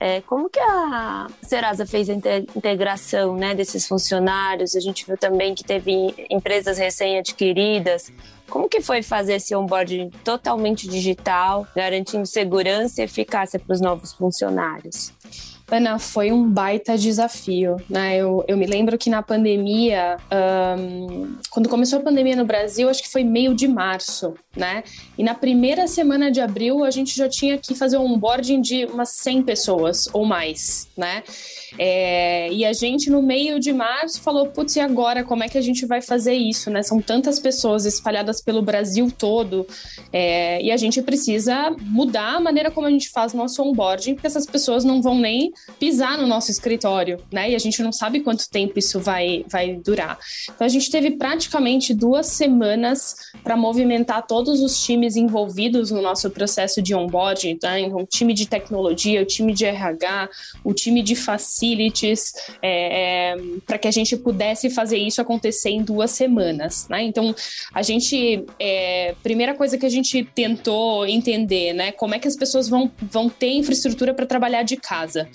É, 0.00 0.20
como 0.22 0.50
que 0.50 0.60
a 0.60 1.28
Serasa 1.40 1.86
fez 1.86 2.10
a 2.10 2.14
integração 2.14 3.36
né, 3.36 3.54
desses 3.54 3.86
funcionários? 3.86 4.74
A 4.74 4.80
gente 4.80 5.06
viu 5.06 5.16
também 5.16 5.54
que 5.54 5.64
teve 5.64 6.14
empresas 6.28 6.76
recém-adquiridas. 6.76 8.12
Como 8.50 8.68
que 8.68 8.82
foi 8.82 9.02
fazer 9.02 9.36
esse 9.36 9.54
onboarding 9.54 10.10
totalmente 10.22 10.86
digital, 10.88 11.66
garantindo 11.74 12.26
segurança 12.26 13.00
e 13.00 13.04
eficácia 13.04 13.58
para 13.58 13.72
os 13.72 13.80
novos 13.80 14.12
funcionários? 14.12 15.12
Ana, 15.70 15.98
foi 15.98 16.30
um 16.30 16.48
baita 16.48 16.96
desafio, 16.96 17.76
né? 17.88 18.16
Eu, 18.16 18.44
eu 18.46 18.56
me 18.56 18.66
lembro 18.66 18.98
que 18.98 19.08
na 19.08 19.22
pandemia, 19.22 20.18
um, 20.78 21.36
quando 21.50 21.68
começou 21.68 21.98
a 21.98 22.02
pandemia 22.02 22.36
no 22.36 22.44
Brasil, 22.44 22.88
acho 22.88 23.02
que 23.02 23.10
foi 23.10 23.24
meio 23.24 23.54
de 23.54 23.66
março, 23.66 24.34
né? 24.54 24.84
E 25.16 25.24
na 25.24 25.34
primeira 25.34 25.86
semana 25.86 26.30
de 26.30 26.40
abril, 26.40 26.84
a 26.84 26.90
gente 26.90 27.16
já 27.16 27.28
tinha 27.28 27.56
que 27.56 27.74
fazer 27.74 27.96
um 27.96 28.12
onboarding 28.12 28.60
de 28.60 28.84
umas 28.84 29.10
100 29.10 29.42
pessoas 29.42 30.08
ou 30.12 30.24
mais, 30.24 30.86
né? 30.96 31.22
É, 31.78 32.52
e 32.52 32.64
a 32.64 32.72
gente, 32.72 33.10
no 33.10 33.22
meio 33.22 33.58
de 33.58 33.72
março, 33.72 34.20
falou: 34.20 34.46
putz, 34.46 34.76
e 34.76 34.80
agora? 34.80 35.24
Como 35.24 35.42
é 35.42 35.48
que 35.48 35.58
a 35.58 35.62
gente 35.62 35.86
vai 35.86 36.00
fazer 36.00 36.34
isso, 36.34 36.70
né? 36.70 36.82
São 36.82 37.00
tantas 37.00 37.38
pessoas 37.38 37.84
espalhadas 37.84 38.40
pelo 38.40 38.62
Brasil 38.62 39.10
todo 39.10 39.66
é, 40.12 40.62
e 40.62 40.70
a 40.70 40.76
gente 40.76 41.02
precisa 41.02 41.74
mudar 41.80 42.36
a 42.36 42.40
maneira 42.40 42.70
como 42.70 42.86
a 42.86 42.90
gente 42.90 43.10
faz 43.10 43.32
nosso 43.32 43.62
onboarding, 43.62 44.14
porque 44.14 44.26
essas 44.26 44.46
pessoas 44.46 44.84
não 44.84 45.02
vão 45.02 45.18
nem 45.18 45.52
pisar 45.78 46.16
no 46.18 46.26
nosso 46.26 46.50
escritório, 46.50 47.18
né? 47.32 47.50
E 47.50 47.54
a 47.54 47.58
gente 47.58 47.82
não 47.82 47.92
sabe 47.92 48.20
quanto 48.20 48.48
tempo 48.48 48.78
isso 48.78 49.00
vai, 49.00 49.44
vai 49.50 49.74
durar. 49.74 50.18
Então 50.54 50.64
a 50.66 50.70
gente 50.70 50.90
teve 50.90 51.12
praticamente 51.12 51.92
duas 51.92 52.26
semanas 52.26 53.16
para 53.42 53.56
movimentar 53.56 54.26
todos 54.26 54.60
os 54.60 54.82
times 54.82 55.16
envolvidos 55.16 55.90
no 55.90 56.00
nosso 56.00 56.30
processo 56.30 56.80
de 56.80 56.94
onboarding, 56.94 57.56
tá? 57.56 57.78
Então, 57.78 58.00
o 58.00 58.06
time 58.06 58.32
de 58.34 58.46
tecnologia, 58.46 59.22
o 59.22 59.24
time 59.24 59.52
de 59.52 59.64
RH, 59.64 60.28
o 60.62 60.72
time 60.72 61.02
de 61.02 61.14
facilities, 61.64 62.32
é, 62.62 63.32
é, 63.32 63.36
para 63.66 63.78
que 63.78 63.88
a 63.88 63.90
gente 63.90 64.16
pudesse 64.16 64.68
fazer 64.70 64.98
isso 64.98 65.20
acontecer 65.20 65.70
em 65.70 65.82
duas 65.82 66.10
semanas, 66.10 66.86
né? 66.88 67.02
Então 67.02 67.34
a 67.72 67.82
gente, 67.82 68.44
é, 68.58 69.14
primeira 69.22 69.54
coisa 69.54 69.78
que 69.78 69.86
a 69.86 69.90
gente 69.90 70.24
tentou 70.34 71.06
entender, 71.06 71.72
né? 71.72 71.92
Como 71.92 72.14
é 72.14 72.18
que 72.18 72.28
as 72.28 72.36
pessoas 72.36 72.68
vão, 72.68 72.90
vão 73.00 73.28
ter 73.28 73.52
infraestrutura 73.52 74.12
para 74.12 74.26
trabalhar 74.26 74.62
de 74.62 74.76
casa. 74.76 75.28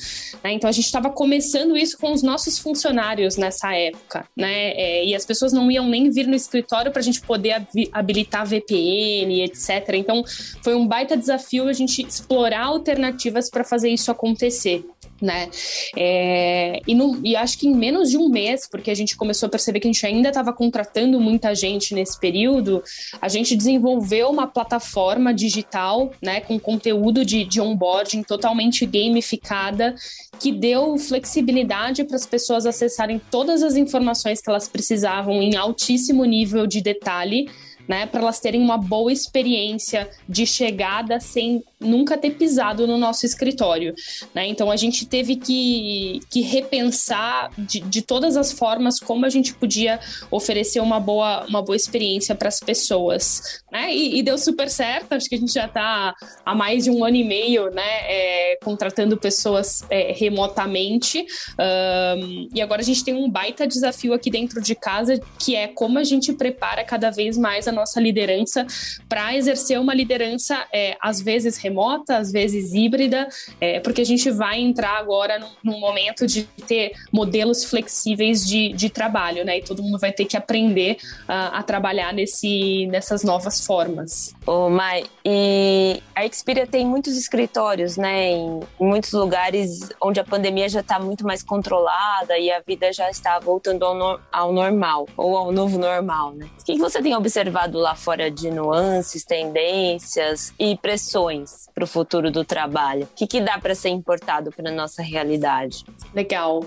Né? 0.43 0.53
Então 0.53 0.69
a 0.69 0.73
gente 0.73 0.85
estava 0.85 1.09
começando 1.09 1.75
isso 1.75 1.97
com 1.97 2.11
os 2.11 2.21
nossos 2.21 2.59
funcionários 2.59 3.37
nessa 3.37 3.75
época, 3.75 4.25
né? 4.35 4.71
É, 4.71 5.05
e 5.05 5.15
as 5.15 5.25
pessoas 5.25 5.51
não 5.51 5.71
iam 5.71 5.87
nem 5.87 6.09
vir 6.09 6.27
no 6.27 6.35
escritório 6.35 6.91
para 6.91 6.99
a 6.99 7.03
gente 7.03 7.21
poder 7.21 7.65
habilitar 7.91 8.45
VPN, 8.45 9.41
etc. 9.43 9.93
Então 9.93 10.23
foi 10.63 10.75
um 10.75 10.87
baita 10.87 11.17
desafio 11.17 11.67
a 11.67 11.73
gente 11.73 12.01
explorar 12.01 12.65
alternativas 12.65 13.49
para 13.49 13.63
fazer 13.63 13.89
isso 13.89 14.11
acontecer 14.11 14.85
né? 15.21 15.49
É, 15.95 16.81
e, 16.87 16.95
no, 16.95 17.19
e 17.23 17.35
acho 17.35 17.57
que 17.57 17.67
em 17.67 17.75
menos 17.75 18.09
de 18.09 18.17
um 18.17 18.29
mês, 18.29 18.67
porque 18.69 18.91
a 18.91 18.95
gente 18.95 19.15
começou 19.15 19.47
a 19.47 19.49
perceber 19.49 19.79
que 19.79 19.87
a 19.87 19.91
gente 19.91 20.05
ainda 20.05 20.29
estava 20.29 20.53
contratando 20.53 21.19
muita 21.19 21.53
gente 21.53 21.93
nesse 21.93 22.19
período, 22.19 22.83
a 23.21 23.27
gente 23.27 23.55
desenvolveu 23.55 24.29
uma 24.29 24.47
plataforma 24.47 25.33
digital, 25.33 26.11
né, 26.21 26.41
com 26.41 26.59
conteúdo 26.59 27.25
de, 27.25 27.43
de 27.43 27.61
onboarding 27.61 28.23
totalmente 28.23 28.85
gamificada, 28.85 29.95
que 30.39 30.51
deu 30.51 30.97
flexibilidade 30.97 32.03
para 32.03 32.15
as 32.15 32.25
pessoas 32.25 32.65
acessarem 32.65 33.21
todas 33.31 33.63
as 33.63 33.75
informações 33.75 34.41
que 34.41 34.49
elas 34.49 34.67
precisavam 34.67 35.41
em 35.41 35.55
altíssimo 35.55 36.23
nível 36.25 36.65
de 36.65 36.81
detalhe 36.81 37.47
né, 37.89 38.05
para 38.05 38.21
elas 38.21 38.39
terem 38.39 38.61
uma 38.61 38.77
boa 38.77 39.11
experiência 39.11 40.07
de 40.27 40.45
chegada 40.45 41.19
sem 41.19 41.63
nunca 41.79 42.17
ter 42.17 42.31
pisado 42.31 42.85
no 42.85 42.97
nosso 42.97 43.25
escritório. 43.25 43.93
Né? 44.33 44.47
Então 44.47 44.69
a 44.69 44.75
gente 44.75 45.05
teve 45.05 45.35
que, 45.35 46.19
que 46.29 46.41
repensar 46.41 47.51
de, 47.57 47.79
de 47.79 48.01
todas 48.01 48.35
as 48.35 48.51
formas 48.51 48.99
como 48.99 49.25
a 49.25 49.29
gente 49.29 49.53
podia 49.53 49.99
oferecer 50.29 50.81
uma 50.81 50.99
boa, 50.99 51.45
uma 51.47 51.61
boa 51.61 51.75
experiência 51.75 52.35
para 52.35 52.49
as 52.49 52.59
pessoas. 52.59 53.61
Né? 53.71 53.93
E, 53.93 54.19
e, 54.19 54.23
deu 54.23 54.37
super 54.37 54.69
certo, 54.69 55.13
acho 55.13 55.29
que 55.29 55.35
a 55.35 55.37
gente 55.37 55.53
já 55.53 55.65
está 55.65 56.13
há 56.45 56.55
mais 56.55 56.83
de 56.83 56.91
um 56.91 57.03
ano 57.05 57.15
e 57.15 57.23
meio 57.23 57.69
né, 57.69 57.81
é, 57.83 58.57
contratando 58.63 59.15
pessoas 59.17 59.85
é, 59.89 60.11
remotamente. 60.11 61.25
Um, 61.57 62.49
e 62.53 62.61
agora 62.61 62.81
a 62.81 62.85
gente 62.85 63.03
tem 63.03 63.13
um 63.13 63.29
baita 63.29 63.67
desafio 63.67 64.13
aqui 64.13 64.29
dentro 64.29 64.61
de 64.61 64.75
casa, 64.75 65.19
que 65.37 65.55
é 65.55 65.67
como 65.67 65.97
a 65.97 66.03
gente 66.03 66.33
prepara 66.33 66.83
cada 66.83 67.09
vez 67.09 67.37
mais 67.37 67.67
a 67.67 67.71
nossa 67.71 68.01
liderança 68.01 68.65
para 69.07 69.35
exercer 69.35 69.79
uma 69.79 69.93
liderança, 69.93 70.65
é, 70.73 70.97
às 71.01 71.21
vezes 71.21 71.57
remota, 71.57 71.68
às 72.13 72.31
vezes 72.31 72.73
híbrida, 72.73 73.27
é, 73.59 73.79
porque 73.79 74.01
a 74.01 74.05
gente 74.05 74.29
vai 74.31 74.59
entrar 74.59 74.97
agora 74.97 75.39
num, 75.39 75.49
num 75.63 75.79
momento 75.79 76.25
de 76.25 76.43
ter 76.43 76.91
modelos 77.11 77.63
flexíveis 77.65 78.45
de, 78.45 78.73
de 78.73 78.89
trabalho, 78.89 79.43
né? 79.45 79.59
E 79.59 79.61
todo 79.61 79.83
mundo 79.83 79.97
vai 79.99 80.11
ter 80.11 80.25
que 80.25 80.37
aprender 80.37 80.97
uh, 81.23 81.53
a 81.53 81.63
trabalhar 81.63 82.13
nesse, 82.13 82.85
nessas 82.87 83.23
novas 83.23 83.65
formas. 83.65 84.35
Ô, 84.45 84.69
Mai, 84.69 85.05
e 85.25 86.01
a 86.15 86.27
Xperia 86.27 86.67
tem 86.67 86.85
muitos 86.85 87.17
escritórios, 87.17 87.97
né? 87.97 88.31
Em, 88.31 88.59
em 88.79 88.85
muitos 88.85 89.11
lugares 89.11 89.89
onde 90.01 90.19
a 90.19 90.23
pandemia 90.23 90.69
já 90.69 90.81
está 90.81 90.99
muito 90.99 91.25
mais 91.25 91.43
controlada 91.43 92.37
e 92.37 92.51
a 92.51 92.59
vida 92.59 92.91
já 92.91 93.09
está 93.09 93.39
voltando 93.39 93.83
ao, 93.83 93.95
no, 93.95 94.19
ao 94.31 94.53
normal, 94.53 95.07
ou 95.15 95.37
ao 95.37 95.51
novo 95.51 95.77
normal, 95.77 96.33
né? 96.33 96.47
O 96.59 96.63
que 96.63 96.77
você 96.77 97.01
tem 97.01 97.15
observado 97.15 97.77
lá 97.77 97.95
fora 97.95 98.29
de 98.29 98.49
nuances, 98.51 99.23
tendências 99.23 100.53
e 100.59 100.77
pressões 100.77 101.58
para 101.73 101.83
o 101.83 101.87
futuro 101.87 102.31
do 102.31 102.43
trabalho? 102.43 103.03
O 103.03 103.15
que, 103.15 103.27
que 103.27 103.41
dá 103.41 103.57
para 103.57 103.75
ser 103.75 103.89
importado 103.89 104.51
para 104.51 104.71
nossa 104.71 105.01
realidade? 105.01 105.83
Legal. 106.13 106.63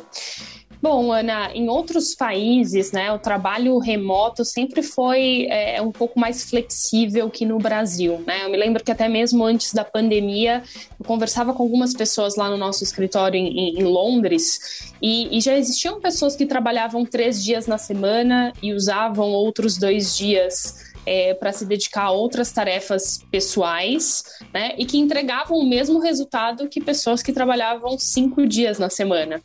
Bom, 0.82 1.12
Ana, 1.12 1.52
em 1.54 1.68
outros 1.68 2.12
países, 2.12 2.90
né, 2.90 3.12
o 3.12 3.18
trabalho 3.18 3.78
remoto 3.78 4.44
sempre 4.44 4.82
foi 4.82 5.46
é, 5.49 5.80
um 5.80 5.92
pouco 5.92 6.18
mais 6.18 6.50
flexível 6.50 7.30
que 7.30 7.46
no 7.46 7.56
Brasil, 7.56 8.20
né? 8.26 8.44
Eu 8.44 8.50
me 8.50 8.56
lembro 8.56 8.82
que 8.82 8.90
até 8.90 9.06
mesmo 9.08 9.44
antes 9.44 9.72
da 9.72 9.84
pandemia, 9.84 10.61
eu 10.99 11.06
conversava 11.06 11.54
com 11.54 11.62
algumas 11.62 11.94
pessoas 11.94 12.34
lá 12.34 12.50
no 12.50 12.56
nosso 12.56 12.82
escritório 12.82 13.38
em, 13.38 13.78
em 13.78 13.84
Londres 13.84 14.92
e, 15.00 15.38
e, 15.38 15.40
já 15.40 15.56
existiam 15.56 16.00
pessoas 16.00 16.34
que 16.34 16.46
trabalhavam 16.46 17.06
três 17.06 17.44
dias 17.44 17.68
na 17.68 17.78
semana 17.78 18.52
e 18.61 18.72
usavam 18.72 19.28
outros 19.30 19.78
dois 19.78 20.16
dias 20.16 20.91
é, 21.04 21.35
para 21.35 21.52
se 21.52 21.64
dedicar 21.64 22.04
a 22.04 22.11
outras 22.11 22.52
tarefas 22.52 23.25
pessoais, 23.30 24.25
né? 24.52 24.75
E 24.78 24.85
que 24.85 24.99
entregavam 24.99 25.59
o 25.59 25.68
mesmo 25.68 25.99
resultado 25.99 26.68
que 26.68 26.80
pessoas 26.80 27.23
que 27.23 27.32
trabalhavam 27.32 27.99
cinco 27.99 28.47
dias 28.47 28.78
na 28.78 28.90
semana, 28.90 29.42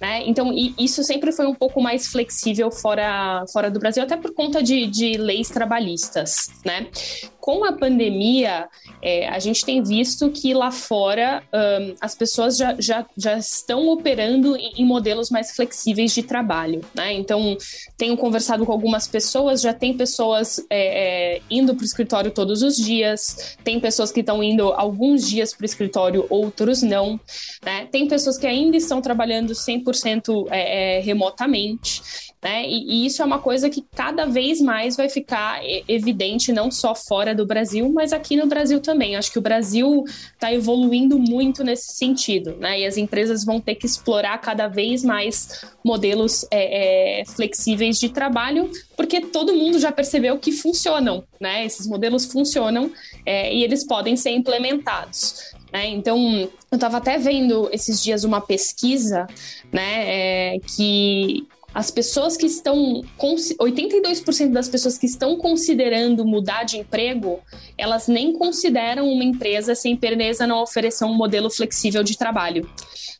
né? 0.00 0.22
Então, 0.26 0.52
isso 0.78 1.02
sempre 1.02 1.32
foi 1.32 1.46
um 1.46 1.54
pouco 1.54 1.80
mais 1.80 2.06
flexível 2.06 2.70
fora, 2.70 3.44
fora 3.52 3.70
do 3.70 3.78
Brasil, 3.78 4.02
até 4.02 4.16
por 4.16 4.32
conta 4.34 4.62
de, 4.62 4.86
de 4.86 5.16
leis 5.16 5.48
trabalhistas, 5.48 6.50
né? 6.64 6.88
Com 7.40 7.64
a 7.64 7.72
pandemia, 7.72 8.68
é, 9.02 9.28
a 9.28 9.38
gente 9.38 9.64
tem 9.64 9.82
visto 9.82 10.30
que 10.30 10.52
lá 10.52 10.70
fora 10.70 11.42
um, 11.52 11.94
as 12.00 12.14
pessoas 12.14 12.56
já, 12.56 12.76
já, 12.78 13.06
já 13.16 13.38
estão 13.38 13.88
operando 13.88 14.56
em, 14.56 14.82
em 14.82 14.84
modelos 14.84 15.30
mais 15.30 15.50
flexíveis 15.56 16.12
de 16.12 16.22
trabalho, 16.22 16.80
né? 16.94 17.12
Então, 17.14 17.56
tenho 17.96 18.16
conversado 18.16 18.66
com 18.66 18.72
algumas 18.72 19.08
pessoas, 19.08 19.60
já 19.60 19.72
tem 19.72 19.96
pessoas 19.96 20.64
é, 20.68 21.36
é, 21.36 21.42
indo 21.50 21.74
para 21.74 21.82
o 21.82 21.84
escritório 21.84 22.30
todos 22.30 22.62
os 22.62 22.76
dias, 22.76 23.56
tem 23.64 23.80
pessoas 23.80 24.12
que 24.12 24.20
estão 24.20 24.42
indo 24.42 24.72
alguns 24.72 25.28
dias 25.28 25.54
para 25.54 25.62
o 25.62 25.66
escritório, 25.66 26.26
outros 26.28 26.82
não, 26.82 27.18
né? 27.64 27.86
Tem 27.90 28.06
pessoas 28.06 28.36
que 28.36 28.46
ainda 28.46 28.76
estão 28.76 29.00
trabalhando 29.00 29.52
100% 29.52 30.46
é, 30.50 30.98
é, 30.98 31.00
remotamente. 31.00 32.02
Né? 32.42 32.66
E, 32.66 33.02
e, 33.02 33.06
isso 33.06 33.20
é 33.20 33.24
uma 33.24 33.38
coisa 33.38 33.68
que 33.68 33.84
cada 33.94 34.24
vez 34.24 34.62
mais 34.62 34.96
vai 34.96 35.10
ficar 35.10 35.60
evidente, 35.86 36.52
não 36.52 36.70
só 36.70 36.94
fora 36.94 37.34
do 37.34 37.44
Brasil, 37.44 37.90
mas 37.92 38.14
aqui 38.14 38.34
no 38.34 38.46
Brasil 38.46 38.80
também. 38.80 39.14
Acho 39.14 39.30
que 39.30 39.38
o 39.38 39.42
Brasil 39.42 40.04
está 40.32 40.52
evoluindo 40.52 41.18
muito 41.18 41.62
nesse 41.62 41.92
sentido, 41.94 42.56
né? 42.56 42.80
E 42.80 42.86
as 42.86 42.96
empresas 42.96 43.44
vão 43.44 43.60
ter 43.60 43.74
que 43.74 43.84
explorar 43.84 44.38
cada 44.38 44.68
vez 44.68 45.04
mais 45.04 45.64
modelos 45.84 46.46
é, 46.50 47.20
é, 47.20 47.24
flexíveis 47.26 47.98
de 47.98 48.08
trabalho, 48.08 48.70
porque 48.96 49.20
todo 49.20 49.54
mundo 49.54 49.78
já 49.78 49.92
percebeu 49.92 50.38
que 50.38 50.52
funcionam, 50.52 51.22
né? 51.38 51.66
Esses 51.66 51.86
modelos 51.86 52.24
funcionam 52.24 52.90
é, 53.26 53.54
e 53.54 53.62
eles 53.62 53.84
podem 53.84 54.16
ser 54.16 54.30
implementados. 54.30 55.54
Né? 55.72 55.88
Então, 55.88 56.18
eu 56.70 56.74
estava 56.74 56.96
até 56.96 57.18
vendo 57.18 57.68
esses 57.72 58.02
dias 58.02 58.24
uma 58.24 58.40
pesquisa 58.40 59.26
né, 59.72 60.54
é, 60.54 60.58
que 60.76 61.46
as 61.74 61.90
pessoas 61.90 62.36
que 62.36 62.46
estão 62.46 63.02
82% 63.18 64.50
das 64.50 64.68
pessoas 64.68 64.98
que 64.98 65.06
estão 65.06 65.36
considerando 65.36 66.24
mudar 66.24 66.64
de 66.64 66.78
emprego, 66.78 67.40
elas 67.78 68.08
nem 68.08 68.32
consideram 68.32 69.08
uma 69.08 69.24
empresa 69.24 69.74
se 69.74 69.88
a 69.88 69.90
empresa 69.90 70.46
não 70.46 70.62
oferecer 70.62 71.04
um 71.04 71.14
modelo 71.14 71.50
flexível 71.50 72.02
de 72.02 72.18
trabalho. 72.18 72.68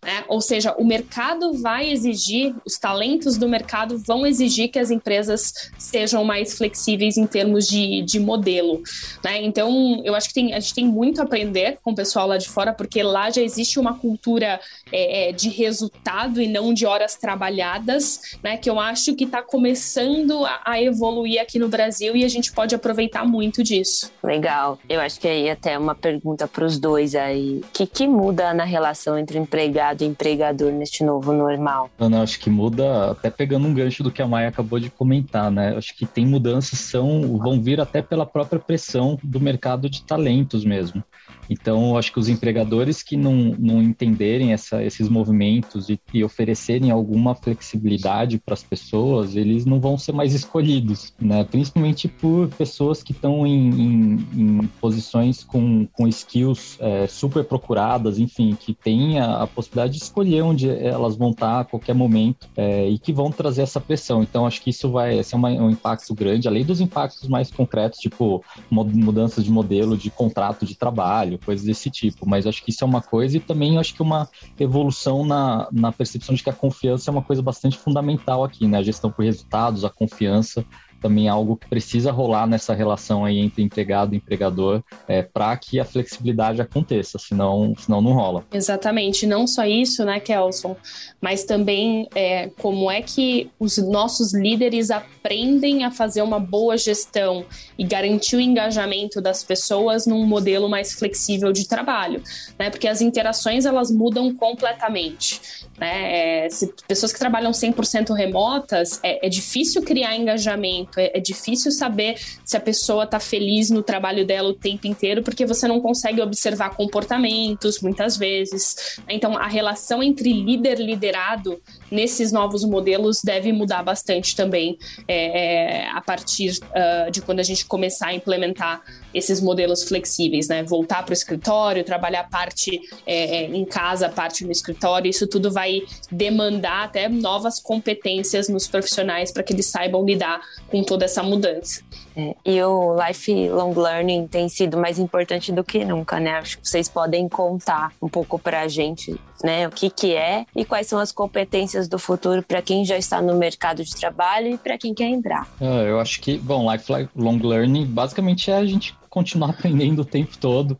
Né? 0.02 0.24
Ou 0.28 0.40
seja, 0.40 0.74
o 0.78 0.84
mercado 0.84 1.52
vai 1.54 1.90
exigir, 1.90 2.54
os 2.64 2.78
talentos 2.78 3.36
do 3.36 3.48
mercado 3.48 3.98
vão 3.98 4.26
exigir 4.26 4.70
que 4.70 4.78
as 4.78 4.90
empresas 4.90 5.70
sejam 5.78 6.24
mais 6.24 6.56
flexíveis 6.56 7.16
em 7.16 7.26
termos 7.26 7.66
de, 7.66 8.02
de 8.02 8.18
modelo. 8.18 8.82
Né? 9.24 9.42
Então, 9.42 10.02
eu 10.04 10.14
acho 10.14 10.28
que 10.28 10.34
tem, 10.34 10.54
a 10.54 10.60
gente 10.60 10.74
tem 10.74 10.86
muito 10.86 11.20
a 11.20 11.24
aprender 11.24 11.78
com 11.82 11.92
o 11.92 11.94
pessoal 11.94 12.26
lá 12.26 12.36
de 12.36 12.48
fora, 12.48 12.72
porque 12.72 13.02
lá 13.02 13.30
já 13.30 13.42
existe 13.42 13.78
uma 13.78 13.98
cultura 13.98 14.60
é, 14.92 15.28
é 15.28 15.32
de 15.32 15.48
resultado 15.48 16.40
e 16.40 16.46
não 16.46 16.72
de 16.72 16.86
horas 16.86 17.16
trabalhadas, 17.16 18.20
né? 18.42 18.56
que 18.56 18.68
eu 18.68 18.78
acho 18.78 19.14
que 19.14 19.24
está 19.24 19.42
começando 19.42 20.44
a, 20.44 20.60
a 20.64 20.82
evoluir 20.82 21.40
aqui 21.40 21.58
no 21.58 21.68
Brasil 21.68 22.16
e 22.16 22.24
a 22.24 22.28
gente 22.28 22.52
pode 22.52 22.74
aproveitar 22.74 23.24
muito 23.24 23.62
disso. 23.62 24.10
Legal. 24.22 24.78
Eu 24.88 25.00
acho 25.00 25.20
que 25.20 25.28
aí 25.28 25.50
até 25.50 25.78
uma 25.78 25.94
pergunta 25.94 26.48
para 26.48 26.64
os 26.64 26.78
dois 26.78 27.14
aí. 27.14 27.58
O 27.58 27.66
que, 27.72 27.86
que 27.86 28.06
muda 28.06 28.52
na 28.54 28.64
relação 28.64 29.18
entre 29.18 29.38
empregado 29.38 29.69
empregado 29.70 30.02
e 30.02 30.06
empregador 30.06 30.72
neste 30.72 31.04
novo 31.04 31.32
normal? 31.32 31.90
Ana, 31.98 32.22
acho 32.22 32.38
que 32.40 32.50
muda, 32.50 33.12
até 33.12 33.30
pegando 33.30 33.66
um 33.66 33.74
gancho 33.74 34.02
do 34.02 34.10
que 34.10 34.20
a 34.20 34.26
Maia 34.26 34.48
acabou 34.48 34.78
de 34.78 34.90
comentar, 34.90 35.50
né? 35.50 35.76
Acho 35.76 35.96
que 35.96 36.04
tem 36.04 36.26
mudanças 36.26 36.78
são 36.78 37.38
vão 37.38 37.60
vir 37.60 37.80
até 37.80 38.02
pela 38.02 38.26
própria 38.26 38.58
pressão 38.58 39.18
do 39.22 39.40
mercado 39.40 39.88
de 39.88 40.02
talentos 40.02 40.64
mesmo. 40.64 41.02
Então, 41.50 41.98
acho 41.98 42.12
que 42.12 42.20
os 42.20 42.28
empregadores 42.28 43.02
que 43.02 43.16
não, 43.16 43.34
não 43.58 43.82
entenderem 43.82 44.52
essa, 44.52 44.84
esses 44.84 45.08
movimentos 45.08 45.90
e, 45.90 46.00
e 46.14 46.22
oferecerem 46.22 46.92
alguma 46.92 47.34
flexibilidade 47.34 48.38
para 48.38 48.54
as 48.54 48.62
pessoas, 48.62 49.34
eles 49.34 49.66
não 49.66 49.80
vão 49.80 49.98
ser 49.98 50.12
mais 50.12 50.32
escolhidos, 50.32 51.12
né? 51.20 51.42
Principalmente 51.42 52.06
por 52.06 52.48
pessoas 52.50 53.02
que 53.02 53.10
estão 53.10 53.44
em, 53.44 53.68
em, 53.68 54.26
em, 54.32 54.66
posições 54.80 55.42
com, 55.42 55.88
com 55.92 56.06
skills 56.06 56.78
é, 56.78 57.08
super 57.08 57.42
procuradas, 57.42 58.20
enfim, 58.20 58.56
que 58.58 58.72
têm 58.72 59.18
a, 59.18 59.42
a, 59.42 59.46
possibilidade 59.60 59.92
de 59.92 60.02
escolher 60.02 60.42
onde 60.42 60.68
elas 60.68 61.16
vão 61.16 61.30
estar 61.30 61.60
a 61.60 61.64
qualquer 61.64 61.94
momento 61.94 62.48
é, 62.56 62.88
e 62.88 62.98
que 62.98 63.12
vão 63.12 63.30
trazer 63.30 63.62
essa 63.62 63.80
pressão. 63.80 64.22
Então, 64.22 64.46
acho 64.46 64.62
que 64.62 64.70
isso 64.70 64.90
vai 64.90 65.22
ser 65.22 65.36
uma, 65.36 65.48
um 65.50 65.70
impacto 65.70 66.14
grande, 66.14 66.48
além 66.48 66.64
dos 66.64 66.80
impactos 66.80 67.28
mais 67.28 67.50
concretos, 67.50 67.98
tipo 67.98 68.44
mudanças 68.70 69.44
de 69.44 69.50
modelo 69.50 69.96
de 69.96 70.10
contrato 70.10 70.64
de 70.64 70.74
trabalho, 70.74 71.38
coisas 71.38 71.64
desse 71.64 71.90
tipo. 71.90 72.28
Mas 72.28 72.46
acho 72.46 72.62
que 72.64 72.70
isso 72.70 72.84
é 72.84 72.86
uma 72.86 73.02
coisa 73.02 73.36
e 73.36 73.40
também 73.40 73.78
acho 73.78 73.94
que 73.94 74.02
uma 74.02 74.28
evolução 74.58 75.24
na, 75.24 75.68
na 75.70 75.92
percepção 75.92 76.34
de 76.34 76.42
que 76.42 76.50
a 76.50 76.54
confiança 76.54 77.10
é 77.10 77.12
uma 77.12 77.22
coisa 77.22 77.42
bastante 77.42 77.78
fundamental 77.78 78.44
aqui, 78.44 78.66
né? 78.66 78.78
A 78.78 78.82
gestão 78.82 79.10
por 79.10 79.24
resultados, 79.24 79.84
a 79.84 79.90
confiança 79.90 80.64
também 81.00 81.26
é 81.26 81.30
algo 81.30 81.56
que 81.56 81.68
precisa 81.68 82.10
rolar 82.10 82.46
nessa 82.46 82.74
relação 82.74 83.24
aí 83.24 83.38
entre 83.38 83.62
empregado 83.62 84.14
e 84.14 84.18
empregador 84.18 84.82
é, 85.08 85.22
para 85.22 85.56
que 85.56 85.80
a 85.80 85.84
flexibilidade 85.84 86.60
aconteça, 86.60 87.18
senão, 87.18 87.74
senão 87.78 88.00
não 88.00 88.12
rola. 88.12 88.44
Exatamente, 88.52 89.26
não 89.26 89.46
só 89.46 89.64
isso, 89.64 90.04
né, 90.04 90.20
Kelson, 90.20 90.76
mas 91.20 91.44
também 91.44 92.08
é, 92.14 92.48
como 92.58 92.90
é 92.90 93.02
que 93.02 93.50
os 93.58 93.78
nossos 93.78 94.34
líderes 94.34 94.90
aprendem 94.90 95.84
a 95.84 95.90
fazer 95.90 96.22
uma 96.22 96.38
boa 96.38 96.76
gestão 96.76 97.44
e 97.78 97.84
garantir 97.84 98.36
o 98.36 98.40
engajamento 98.40 99.20
das 99.20 99.42
pessoas 99.42 100.06
num 100.06 100.26
modelo 100.26 100.68
mais 100.68 100.92
flexível 100.92 101.52
de 101.52 101.66
trabalho, 101.66 102.22
né? 102.58 102.70
Porque 102.70 102.88
as 102.88 103.00
interações 103.00 103.64
elas 103.64 103.90
mudam 103.90 104.34
completamente. 104.34 105.40
Né? 105.78 106.44
É, 106.44 106.50
se 106.50 106.72
pessoas 106.86 107.12
que 107.12 107.18
trabalham 107.18 107.50
100% 107.52 108.14
remotas, 108.14 109.00
é, 109.02 109.26
é, 109.26 109.28
difícil 109.28 109.82
criar 109.82 110.16
engajamento, 110.16 110.89
é, 110.96 111.18
é, 111.18 111.20
difícil 111.20 111.70
saber 111.72 112.16
se 112.44 112.56
a 112.56 112.60
pessoa 112.60 113.04
está 113.04 113.20
feliz 113.20 113.70
no 113.70 113.82
trabalho 113.82 114.26
dela 114.26 114.48
o 114.48 114.54
tempo 114.54 114.86
inteiro, 114.86 115.22
porque 115.22 115.46
você 115.46 115.66
não 115.66 115.80
consegue 115.80 116.20
observar 116.20 116.70
comportamentos 116.70 117.80
muitas 117.80 118.16
vezes. 118.16 118.98
Então, 119.08 119.36
a 119.36 119.46
relação 119.46 120.02
entre 120.02 120.32
líder 120.32 120.80
e 120.80 120.86
liderado 120.86 121.60
nesses 121.90 122.32
novos 122.32 122.64
modelos 122.64 123.20
deve 123.22 123.52
mudar 123.52 123.82
bastante 123.82 124.36
também 124.36 124.78
é, 125.08 125.84
é, 125.84 125.88
a 125.90 126.00
partir 126.00 126.58
uh, 126.62 127.10
de 127.10 127.20
quando 127.20 127.40
a 127.40 127.44
gente 127.44 127.64
começar 127.66 128.08
a 128.08 128.14
implementar 128.14 128.82
esses 129.14 129.40
modelos 129.40 129.84
flexíveis, 129.84 130.48
né? 130.48 130.62
Voltar 130.62 131.02
para 131.02 131.10
o 131.10 131.14
escritório, 131.14 131.84
trabalhar 131.84 132.28
parte 132.28 132.80
é, 133.06 133.42
é, 133.42 133.44
em 133.44 133.64
casa, 133.64 134.08
parte 134.08 134.44
no 134.44 134.52
escritório, 134.52 135.08
isso 135.08 135.26
tudo 135.26 135.50
vai 135.50 135.82
demandar 136.10 136.84
até 136.84 137.08
novas 137.08 137.60
competências 137.60 138.48
nos 138.48 138.66
profissionais 138.66 139.32
para 139.32 139.42
que 139.42 139.52
eles 139.52 139.66
saibam 139.66 140.04
lidar 140.04 140.40
com 140.68 140.82
toda 140.82 141.04
essa 141.04 141.22
mudança. 141.22 141.82
É, 142.16 142.34
e 142.44 142.62
o 142.62 142.96
lifelong 143.06 143.72
learning 143.74 144.26
tem 144.26 144.48
sido 144.48 144.76
mais 144.76 144.98
importante 144.98 145.52
do 145.52 145.62
que 145.62 145.84
nunca, 145.84 146.18
né? 146.18 146.32
Acho 146.32 146.58
que 146.58 146.68
vocês 146.68 146.88
podem 146.88 147.28
contar 147.28 147.92
um 148.02 148.08
pouco 148.08 148.38
para 148.38 148.62
a 148.62 148.68
gente, 148.68 149.18
né? 149.44 149.68
O 149.68 149.70
que 149.70 149.88
que 149.88 150.14
é 150.14 150.44
e 150.54 150.64
quais 150.64 150.86
são 150.86 150.98
as 150.98 151.12
competências 151.12 151.88
do 151.88 151.98
futuro 151.98 152.42
para 152.42 152.60
quem 152.60 152.84
já 152.84 152.96
está 152.96 153.22
no 153.22 153.36
mercado 153.36 153.84
de 153.84 153.94
trabalho 153.94 154.54
e 154.54 154.58
para 154.58 154.76
quem 154.76 154.92
quer 154.92 155.08
entrar. 155.08 155.48
É, 155.60 155.88
eu 155.88 156.00
acho 156.00 156.20
que, 156.20 156.36
bom, 156.38 156.70
lifelong 156.70 157.38
learning 157.42 157.86
basicamente 157.86 158.50
é 158.50 158.56
a 158.56 158.66
gente 158.66 158.94
continuar 159.10 159.50
aprendendo 159.58 160.02
o 160.02 160.04
tempo 160.04 160.38
todo. 160.38 160.78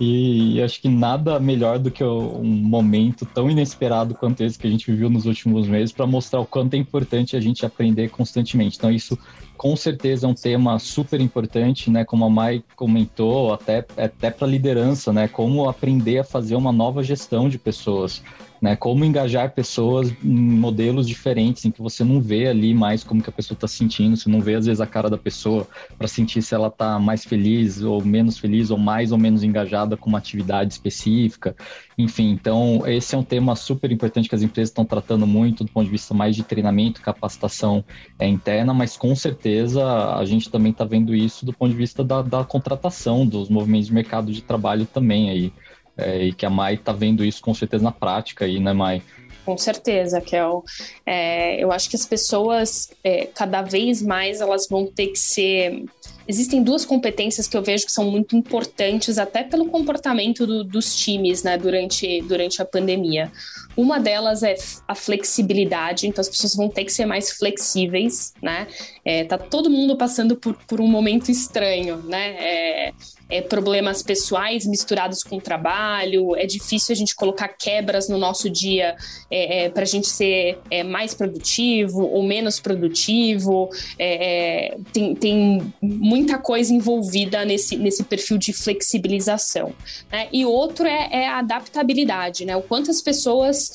E 0.00 0.62
acho 0.62 0.80
que 0.80 0.88
nada 0.88 1.40
melhor 1.40 1.76
do 1.76 1.90
que 1.90 2.04
um 2.04 2.44
momento 2.44 3.26
tão 3.26 3.50
inesperado 3.50 4.14
quanto 4.14 4.44
esse 4.44 4.56
que 4.56 4.66
a 4.66 4.70
gente 4.70 4.88
viveu 4.88 5.10
nos 5.10 5.26
últimos 5.26 5.66
meses 5.66 5.90
para 5.90 6.06
mostrar 6.06 6.38
o 6.38 6.46
quanto 6.46 6.74
é 6.74 6.76
importante 6.76 7.34
a 7.34 7.40
gente 7.40 7.66
aprender 7.66 8.08
constantemente. 8.08 8.76
Então, 8.76 8.92
isso 8.92 9.18
com 9.56 9.74
certeza 9.74 10.24
é 10.24 10.30
um 10.30 10.34
tema 10.34 10.78
super 10.78 11.20
importante, 11.20 11.90
né? 11.90 12.04
Como 12.04 12.24
a 12.24 12.30
Mai 12.30 12.62
comentou, 12.76 13.52
até, 13.52 13.84
até 13.96 14.30
para 14.30 14.46
liderança, 14.46 15.12
né? 15.12 15.26
Como 15.26 15.68
aprender 15.68 16.18
a 16.18 16.24
fazer 16.24 16.54
uma 16.54 16.70
nova 16.70 17.02
gestão 17.02 17.48
de 17.48 17.58
pessoas 17.58 18.22
né? 18.60 18.76
Como 18.76 19.04
engajar 19.04 19.52
pessoas 19.52 20.12
em 20.22 20.28
modelos 20.28 21.06
diferentes, 21.06 21.64
em 21.64 21.70
que 21.70 21.80
você 21.80 22.02
não 22.04 22.20
vê 22.20 22.48
ali 22.48 22.74
mais 22.74 23.04
como 23.04 23.22
que 23.22 23.30
a 23.30 23.32
pessoa 23.32 23.54
está 23.54 23.68
sentindo, 23.68 24.16
você 24.16 24.28
não 24.28 24.40
vê 24.40 24.54
às 24.54 24.66
vezes 24.66 24.80
a 24.80 24.86
cara 24.86 25.08
da 25.08 25.18
pessoa 25.18 25.66
para 25.96 26.08
sentir 26.08 26.42
se 26.42 26.54
ela 26.54 26.68
está 26.68 26.98
mais 26.98 27.24
feliz 27.24 27.82
ou 27.82 28.04
menos 28.04 28.38
feliz 28.38 28.70
ou 28.70 28.78
mais 28.78 29.12
ou 29.12 29.18
menos 29.18 29.42
engajada 29.42 29.96
com 29.96 30.08
uma 30.08 30.18
atividade 30.18 30.72
específica. 30.72 31.54
Enfim, 31.96 32.30
então 32.30 32.82
esse 32.86 33.14
é 33.14 33.18
um 33.18 33.24
tema 33.24 33.56
super 33.56 33.90
importante 33.90 34.28
que 34.28 34.34
as 34.34 34.42
empresas 34.42 34.70
estão 34.70 34.84
tratando 34.84 35.26
muito 35.26 35.64
do 35.64 35.70
ponto 35.70 35.86
de 35.86 35.90
vista 35.90 36.14
mais 36.14 36.36
de 36.36 36.42
treinamento, 36.42 37.00
capacitação 37.00 37.84
é, 38.18 38.26
interna, 38.26 38.72
mas 38.72 38.96
com 38.96 39.14
certeza 39.14 40.14
a 40.14 40.24
gente 40.24 40.50
também 40.50 40.72
está 40.72 40.84
vendo 40.84 41.14
isso 41.14 41.44
do 41.44 41.52
ponto 41.52 41.70
de 41.70 41.76
vista 41.76 42.04
da, 42.04 42.22
da 42.22 42.44
contratação, 42.44 43.26
dos 43.26 43.48
movimentos 43.48 43.88
de 43.88 43.94
mercado 43.94 44.32
de 44.32 44.42
trabalho 44.42 44.86
também 44.86 45.30
aí. 45.30 45.52
É, 45.98 46.26
e 46.26 46.32
que 46.32 46.46
a 46.46 46.50
Mai 46.50 46.74
está 46.74 46.92
vendo 46.92 47.24
isso 47.24 47.42
com 47.42 47.52
certeza 47.52 47.82
na 47.82 47.90
prática 47.90 48.44
aí, 48.44 48.60
né, 48.60 48.72
Mai? 48.72 49.02
Com 49.48 49.56
certeza, 49.56 50.20
Kel. 50.20 50.62
É, 51.06 51.58
eu 51.58 51.72
acho 51.72 51.88
que 51.88 51.96
as 51.96 52.04
pessoas, 52.04 52.90
é, 53.02 53.24
cada 53.34 53.62
vez 53.62 54.02
mais, 54.02 54.42
elas 54.42 54.68
vão 54.68 54.86
ter 54.86 55.06
que 55.06 55.18
ser. 55.18 55.86
Existem 56.28 56.62
duas 56.62 56.84
competências 56.84 57.48
que 57.48 57.56
eu 57.56 57.62
vejo 57.62 57.86
que 57.86 57.92
são 57.92 58.10
muito 58.10 58.36
importantes, 58.36 59.16
até 59.16 59.42
pelo 59.42 59.70
comportamento 59.70 60.46
do, 60.46 60.62
dos 60.62 60.94
times, 60.94 61.42
né, 61.42 61.56
durante, 61.56 62.20
durante 62.22 62.60
a 62.60 62.64
pandemia. 62.66 63.32
Uma 63.74 63.98
delas 63.98 64.42
é 64.42 64.54
a 64.86 64.94
flexibilidade, 64.94 66.06
então 66.06 66.20
as 66.20 66.28
pessoas 66.28 66.54
vão 66.54 66.68
ter 66.68 66.84
que 66.84 66.92
ser 66.92 67.06
mais 67.06 67.30
flexíveis, 67.30 68.34
né? 68.42 68.66
É, 69.02 69.24
tá 69.24 69.38
todo 69.38 69.70
mundo 69.70 69.96
passando 69.96 70.36
por, 70.36 70.58
por 70.66 70.78
um 70.78 70.86
momento 70.86 71.30
estranho, 71.30 71.96
né? 72.02 72.36
É, 72.38 72.92
é, 73.28 73.42
problemas 73.42 74.02
pessoais 74.02 74.66
misturados 74.66 75.22
com 75.22 75.38
trabalho, 75.38 76.34
é 76.36 76.46
difícil 76.46 76.92
a 76.92 76.96
gente 76.96 77.14
colocar 77.14 77.48
quebras 77.48 78.08
no 78.08 78.16
nosso 78.16 78.48
dia 78.48 78.96
é, 79.30 79.64
é, 79.64 79.68
para 79.68 79.82
a 79.82 79.86
gente 79.86 80.08
ser 80.08 80.58
é, 80.70 80.82
mais 80.82 81.14
produtivo 81.14 82.02
ou 82.02 82.22
menos 82.22 82.58
produtivo. 82.58 83.68
É, 83.98 84.68
é, 84.68 84.78
tem, 84.92 85.14
tem 85.14 85.74
muita 85.82 86.38
coisa 86.38 86.72
envolvida 86.72 87.44
nesse, 87.44 87.76
nesse 87.76 88.02
perfil 88.04 88.38
de 88.38 88.52
flexibilização. 88.52 89.74
Né? 90.10 90.28
E 90.32 90.46
outro 90.46 90.86
é, 90.86 91.26
a 91.26 91.38
adaptabilidade, 91.38 92.44
né? 92.44 92.56
o 92.56 92.62
quanto 92.62 92.90
as 92.90 93.02
pessoas 93.02 93.70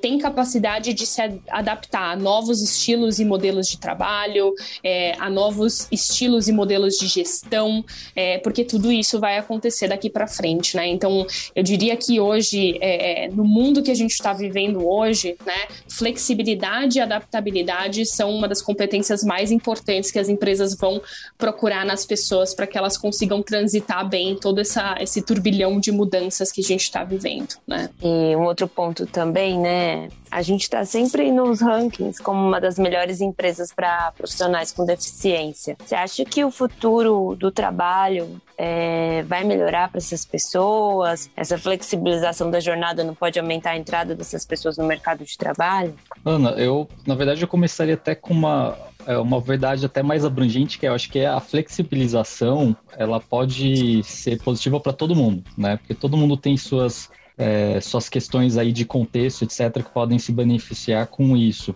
têm 0.00 0.18
capacidade 0.18 0.92
de 0.92 1.06
se 1.06 1.20
adaptar 1.48 2.12
a 2.12 2.16
novos 2.16 2.62
estilos 2.62 3.18
e 3.18 3.24
modelos 3.24 3.68
de 3.68 3.78
trabalho, 3.78 4.54
a 5.18 5.30
novos 5.30 5.88
estilos 5.90 6.48
e 6.48 6.52
modelos 6.52 6.96
de 6.96 7.06
gestão, 7.06 7.84
porque 8.42 8.64
tudo 8.64 8.90
isso 8.98 9.20
vai 9.20 9.38
acontecer 9.38 9.88
daqui 9.88 10.10
para 10.10 10.26
frente, 10.26 10.76
né? 10.76 10.86
Então, 10.88 11.26
eu 11.54 11.62
diria 11.62 11.96
que 11.96 12.20
hoje, 12.20 12.78
é, 12.80 13.24
é 13.24 13.28
no 13.28 13.44
mundo 13.44 13.82
que 13.82 13.90
a 13.90 13.94
gente 13.94 14.12
está 14.12 14.32
vivendo 14.32 14.86
hoje, 14.86 15.36
né, 15.44 15.66
flexibilidade 15.88 16.98
e 16.98 17.00
adaptabilidade 17.00 18.04
são 18.06 18.30
uma 18.30 18.48
das 18.48 18.62
competências 18.62 19.22
mais 19.22 19.50
importantes 19.50 20.10
que 20.10 20.18
as 20.18 20.28
empresas 20.28 20.76
vão 20.76 21.00
procurar 21.36 21.84
nas 21.84 22.04
pessoas 22.04 22.54
para 22.54 22.66
que 22.66 22.78
elas 22.78 22.96
consigam 22.96 23.42
transitar 23.42 24.08
bem 24.08 24.36
todo 24.36 24.60
essa, 24.60 24.96
esse 25.00 25.22
turbilhão 25.22 25.78
de 25.80 25.92
mudanças 25.92 26.52
que 26.52 26.60
a 26.60 26.64
gente 26.64 26.82
está 26.82 27.04
vivendo, 27.04 27.54
né? 27.66 27.90
E 28.02 28.36
um 28.36 28.44
outro 28.44 28.68
ponto 28.68 29.06
também, 29.06 29.58
né? 29.58 30.08
A 30.30 30.42
gente 30.42 30.62
está 30.62 30.84
sempre 30.84 31.30
nos 31.32 31.60
rankings 31.60 32.22
como 32.22 32.46
uma 32.46 32.60
das 32.60 32.78
melhores 32.78 33.20
empresas 33.20 33.72
para 33.72 34.12
profissionais 34.12 34.72
com 34.72 34.84
deficiência. 34.84 35.76
Você 35.84 35.94
acha 35.94 36.24
que 36.24 36.44
o 36.44 36.50
futuro 36.50 37.34
do 37.36 37.50
trabalho 37.50 38.40
é, 38.58 39.22
vai 39.22 39.44
melhorar 39.44 39.88
para 39.88 39.98
essas 39.98 40.24
pessoas? 40.26 41.30
Essa 41.36 41.56
flexibilização 41.56 42.50
da 42.50 42.58
jornada 42.58 43.04
não 43.04 43.14
pode 43.14 43.38
aumentar 43.38 43.70
a 43.70 43.76
entrada 43.76 44.16
dessas 44.16 44.44
pessoas 44.44 44.76
no 44.76 44.84
mercado 44.84 45.24
de 45.24 45.38
trabalho? 45.38 45.94
Ana, 46.24 46.50
eu, 46.50 46.88
na 47.06 47.14
verdade, 47.14 47.40
eu 47.40 47.48
começaria 47.48 47.94
até 47.94 48.16
com 48.16 48.34
uma, 48.34 48.76
é, 49.06 49.16
uma 49.16 49.40
verdade 49.40 49.86
até 49.86 50.02
mais 50.02 50.24
abrangente, 50.24 50.78
que 50.78 50.86
eu 50.86 50.92
acho 50.92 51.08
que 51.08 51.20
é 51.20 51.26
a 51.26 51.38
flexibilização, 51.38 52.76
ela 52.96 53.20
pode 53.20 54.02
ser 54.02 54.42
positiva 54.42 54.80
para 54.80 54.92
todo 54.92 55.14
mundo, 55.14 55.44
né? 55.56 55.76
Porque 55.76 55.94
todo 55.94 56.16
mundo 56.16 56.36
tem 56.36 56.56
suas 56.56 57.08
é, 57.38 57.80
suas 57.80 58.08
questões 58.08 58.56
aí 58.56 58.72
de 58.72 58.84
contexto, 58.84 59.44
etc., 59.44 59.84
que 59.84 59.92
podem 59.92 60.18
se 60.18 60.32
beneficiar 60.32 61.06
com 61.06 61.36
isso. 61.36 61.72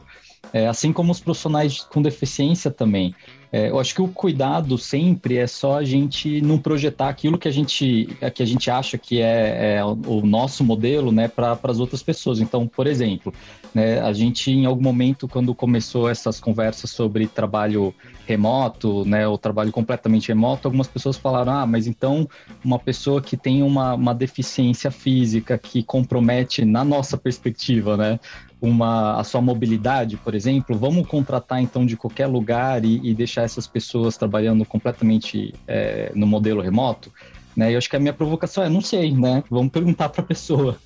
É, 0.52 0.66
assim 0.66 0.92
como 0.92 1.12
os 1.12 1.20
profissionais 1.20 1.82
com 1.82 2.02
deficiência 2.02 2.68
também. 2.68 3.14
É, 3.52 3.68
eu 3.68 3.78
acho 3.78 3.94
que 3.94 4.00
o 4.00 4.08
cuidado 4.08 4.78
sempre 4.78 5.36
é 5.36 5.46
só 5.46 5.76
a 5.76 5.84
gente 5.84 6.40
não 6.40 6.58
projetar 6.58 7.10
aquilo 7.10 7.36
que 7.36 7.46
a 7.46 7.50
gente, 7.50 8.08
que 8.34 8.42
a 8.42 8.46
gente 8.46 8.70
acha 8.70 8.96
que 8.96 9.20
é, 9.20 9.76
é 9.76 9.84
o 9.84 10.24
nosso 10.24 10.64
modelo 10.64 11.12
né, 11.12 11.28
para 11.28 11.58
as 11.64 11.78
outras 11.78 12.02
pessoas. 12.02 12.40
Então, 12.40 12.66
por 12.66 12.86
exemplo, 12.86 13.30
né, 13.74 14.00
a 14.00 14.10
gente 14.14 14.50
em 14.50 14.64
algum 14.64 14.82
momento, 14.82 15.28
quando 15.28 15.54
começou 15.54 16.08
essas 16.08 16.40
conversas 16.40 16.90
sobre 16.90 17.26
trabalho 17.26 17.94
remoto, 18.26 19.04
né, 19.04 19.28
o 19.28 19.36
trabalho 19.36 19.70
completamente 19.70 20.28
remoto, 20.28 20.66
algumas 20.66 20.88
pessoas 20.88 21.18
falaram: 21.18 21.52
ah, 21.52 21.66
mas 21.66 21.86
então 21.86 22.26
uma 22.64 22.78
pessoa 22.78 23.20
que 23.20 23.36
tem 23.36 23.62
uma, 23.62 23.92
uma 23.92 24.14
deficiência 24.14 24.90
física 24.90 25.58
que 25.58 25.82
compromete, 25.82 26.64
na 26.64 26.82
nossa 26.82 27.18
perspectiva, 27.18 27.98
né, 27.98 28.18
uma, 28.62 29.18
a 29.18 29.24
sua 29.24 29.40
mobilidade, 29.40 30.16
por 30.16 30.36
exemplo, 30.36 30.78
vamos 30.78 31.04
contratar 31.08 31.60
então 31.60 31.84
de 31.84 31.96
qualquer 31.96 32.26
lugar 32.26 32.84
e, 32.84 33.00
e 33.02 33.12
deixar 33.12 33.42
essas 33.42 33.66
pessoas 33.66 34.16
trabalhando 34.16 34.64
completamente 34.64 35.52
é, 35.66 36.12
no 36.14 36.28
modelo 36.28 36.62
remoto? 36.62 37.12
Né? 37.56 37.74
Eu 37.74 37.78
acho 37.78 37.90
que 37.90 37.96
a 37.96 38.00
minha 38.00 38.12
provocação 38.12 38.62
é, 38.62 38.68
não 38.68 38.80
sei, 38.80 39.10
né? 39.10 39.42
Vamos 39.50 39.72
perguntar 39.72 40.08
para 40.10 40.22
a 40.22 40.24
pessoa, 40.24 40.78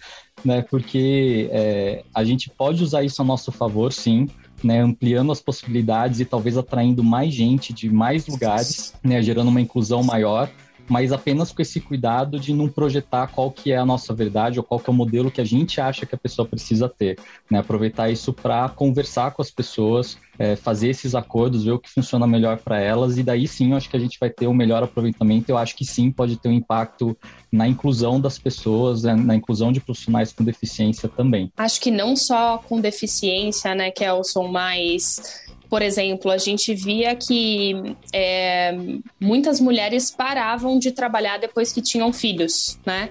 né? 0.42 0.62
Porque 0.62 1.48
é, 1.52 2.02
a 2.14 2.24
gente 2.24 2.48
pode 2.48 2.82
usar 2.82 3.04
isso 3.04 3.20
a 3.20 3.24
nosso 3.24 3.52
favor, 3.52 3.92
sim, 3.92 4.26
né? 4.64 4.80
Ampliando 4.80 5.30
as 5.30 5.40
possibilidades 5.40 6.18
e 6.18 6.24
talvez 6.24 6.56
atraindo 6.56 7.04
mais 7.04 7.32
gente 7.34 7.74
de 7.74 7.90
mais 7.90 8.26
lugares, 8.26 8.94
né? 9.04 9.22
Gerando 9.22 9.48
uma 9.48 9.60
inclusão 9.60 10.02
maior 10.02 10.50
mas 10.88 11.12
apenas 11.12 11.53
com 11.53 11.62
esse 11.62 11.81
cuidado 11.81 12.38
de 12.38 12.55
não 12.55 12.68
projetar 12.68 13.29
qual 13.29 13.51
que 13.51 13.72
é 13.72 13.77
a 13.77 13.87
nossa 13.87 14.14
verdade 14.14 14.59
ou 14.59 14.64
qual 14.64 14.81
que 14.81 14.88
é 14.88 14.92
o 14.92 14.94
modelo 14.94 15.31
que 15.31 15.40
a 15.40 15.44
gente 15.44 15.81
acha 15.81 16.07
que 16.07 16.14
a 16.14 16.18
pessoa 16.18 16.46
precisa 16.46 16.88
ter, 16.88 17.18
né? 17.51 17.59
Aproveitar 17.59 18.11
isso 18.11 18.33
para 18.33 18.68
conversar 18.68 19.33
com 19.33 19.42
as 19.42 19.51
pessoas, 19.51 20.18
é, 20.38 20.55
fazer 20.55 20.88
esses 20.90 21.14
acordos, 21.14 21.64
ver 21.64 21.72
o 21.72 21.79
que 21.79 21.90
funciona 21.90 22.27
melhor 22.27 22.59
para 22.59 22.81
elas 22.81 23.18
e 23.18 23.22
daí 23.22 23.49
sim 23.49 23.70
eu 23.70 23.77
acho 23.77 23.88
que 23.88 23.96
a 23.96 24.01
gente 24.01 24.18
vai 24.18 24.31
ter 24.31 24.46
um 24.46 24.55
melhor 24.55 24.83
aproveitamento. 24.83 25.51
Eu 25.51 25.59
acho 25.59 25.77
que 25.77 25.85
sim 25.85 26.11
pode 26.11 26.37
ter 26.37 26.49
um 26.49 26.53
impacto 26.53 27.16
na 27.51 27.66
inclusão 27.66 28.20
das 28.20 28.38
pessoas, 28.38 29.03
né? 29.03 29.14
na 29.14 29.35
inclusão 29.35 29.72
de 29.72 29.81
profissionais 29.81 30.33
com 30.33 30.44
deficiência 30.44 31.09
também. 31.09 31.51
Acho 31.57 31.81
que 31.81 31.90
não 31.90 32.14
só 32.16 32.59
com 32.59 32.81
deficiência, 32.81 33.75
né, 33.75 33.90
Kelson, 33.90 34.49
mas 34.49 35.46
por 35.68 35.83
exemplo, 35.83 36.31
a 36.31 36.38
gente 36.38 36.74
via 36.74 37.14
que 37.14 37.74
é, 38.12 38.76
muitas 39.20 39.61
mulheres 39.61 40.11
paravam 40.11 40.79
de 40.79 40.92
trabalhar 40.92 41.38
depois 41.38 41.72
que 41.72 41.83
tinham 41.83 42.12
filhos, 42.12 42.79
né? 42.85 43.11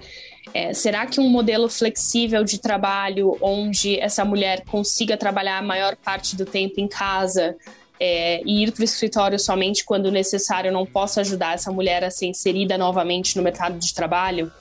É, 0.53 0.73
será 0.73 1.05
que 1.05 1.19
um 1.19 1.29
modelo 1.29 1.67
flexível 1.67 2.43
de 2.43 2.59
trabalho, 2.59 3.37
onde 3.41 3.99
essa 3.99 4.23
mulher 4.23 4.63
consiga 4.65 5.17
trabalhar 5.17 5.57
a 5.57 5.61
maior 5.61 5.95
parte 5.95 6.35
do 6.35 6.45
tempo 6.45 6.79
em 6.79 6.87
casa, 6.87 7.57
é, 7.99 8.41
e 8.45 8.63
ir 8.63 8.71
para 8.71 8.81
o 8.81 8.85
escritório 8.85 9.39
somente 9.39 9.85
quando 9.85 10.11
necessário 10.11 10.71
não 10.71 10.85
possa 10.85 11.21
ajudar 11.21 11.55
essa 11.55 11.71
mulher 11.71 12.03
a 12.03 12.11
ser 12.11 12.27
inserida 12.27 12.77
novamente 12.77 13.37
no 13.37 13.43
mercado 13.43 13.77
de 13.79 13.93
trabalho. 13.93 14.51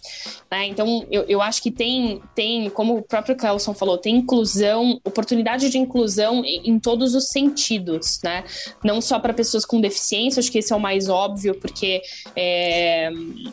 Né? 0.54 0.66
Então, 0.68 1.04
eu, 1.10 1.24
eu 1.24 1.42
acho 1.42 1.60
que 1.60 1.68
tem, 1.68 2.22
tem, 2.32 2.70
como 2.70 2.98
o 2.98 3.02
próprio 3.02 3.34
Clelson 3.34 3.74
falou, 3.74 3.98
tem 3.98 4.14
inclusão, 4.14 5.00
oportunidade 5.04 5.68
de 5.68 5.78
inclusão 5.78 6.44
em, 6.44 6.70
em 6.70 6.78
todos 6.78 7.12
os 7.16 7.26
sentidos, 7.26 8.20
né? 8.22 8.44
Não 8.84 9.00
só 9.00 9.18
para 9.18 9.34
pessoas 9.34 9.64
com 9.64 9.80
deficiência, 9.80 10.38
acho 10.38 10.52
que 10.52 10.58
esse 10.58 10.72
é 10.72 10.76
o 10.76 10.78
mais 10.78 11.08
óbvio, 11.08 11.56
porque 11.56 12.00
é, 12.36 13.10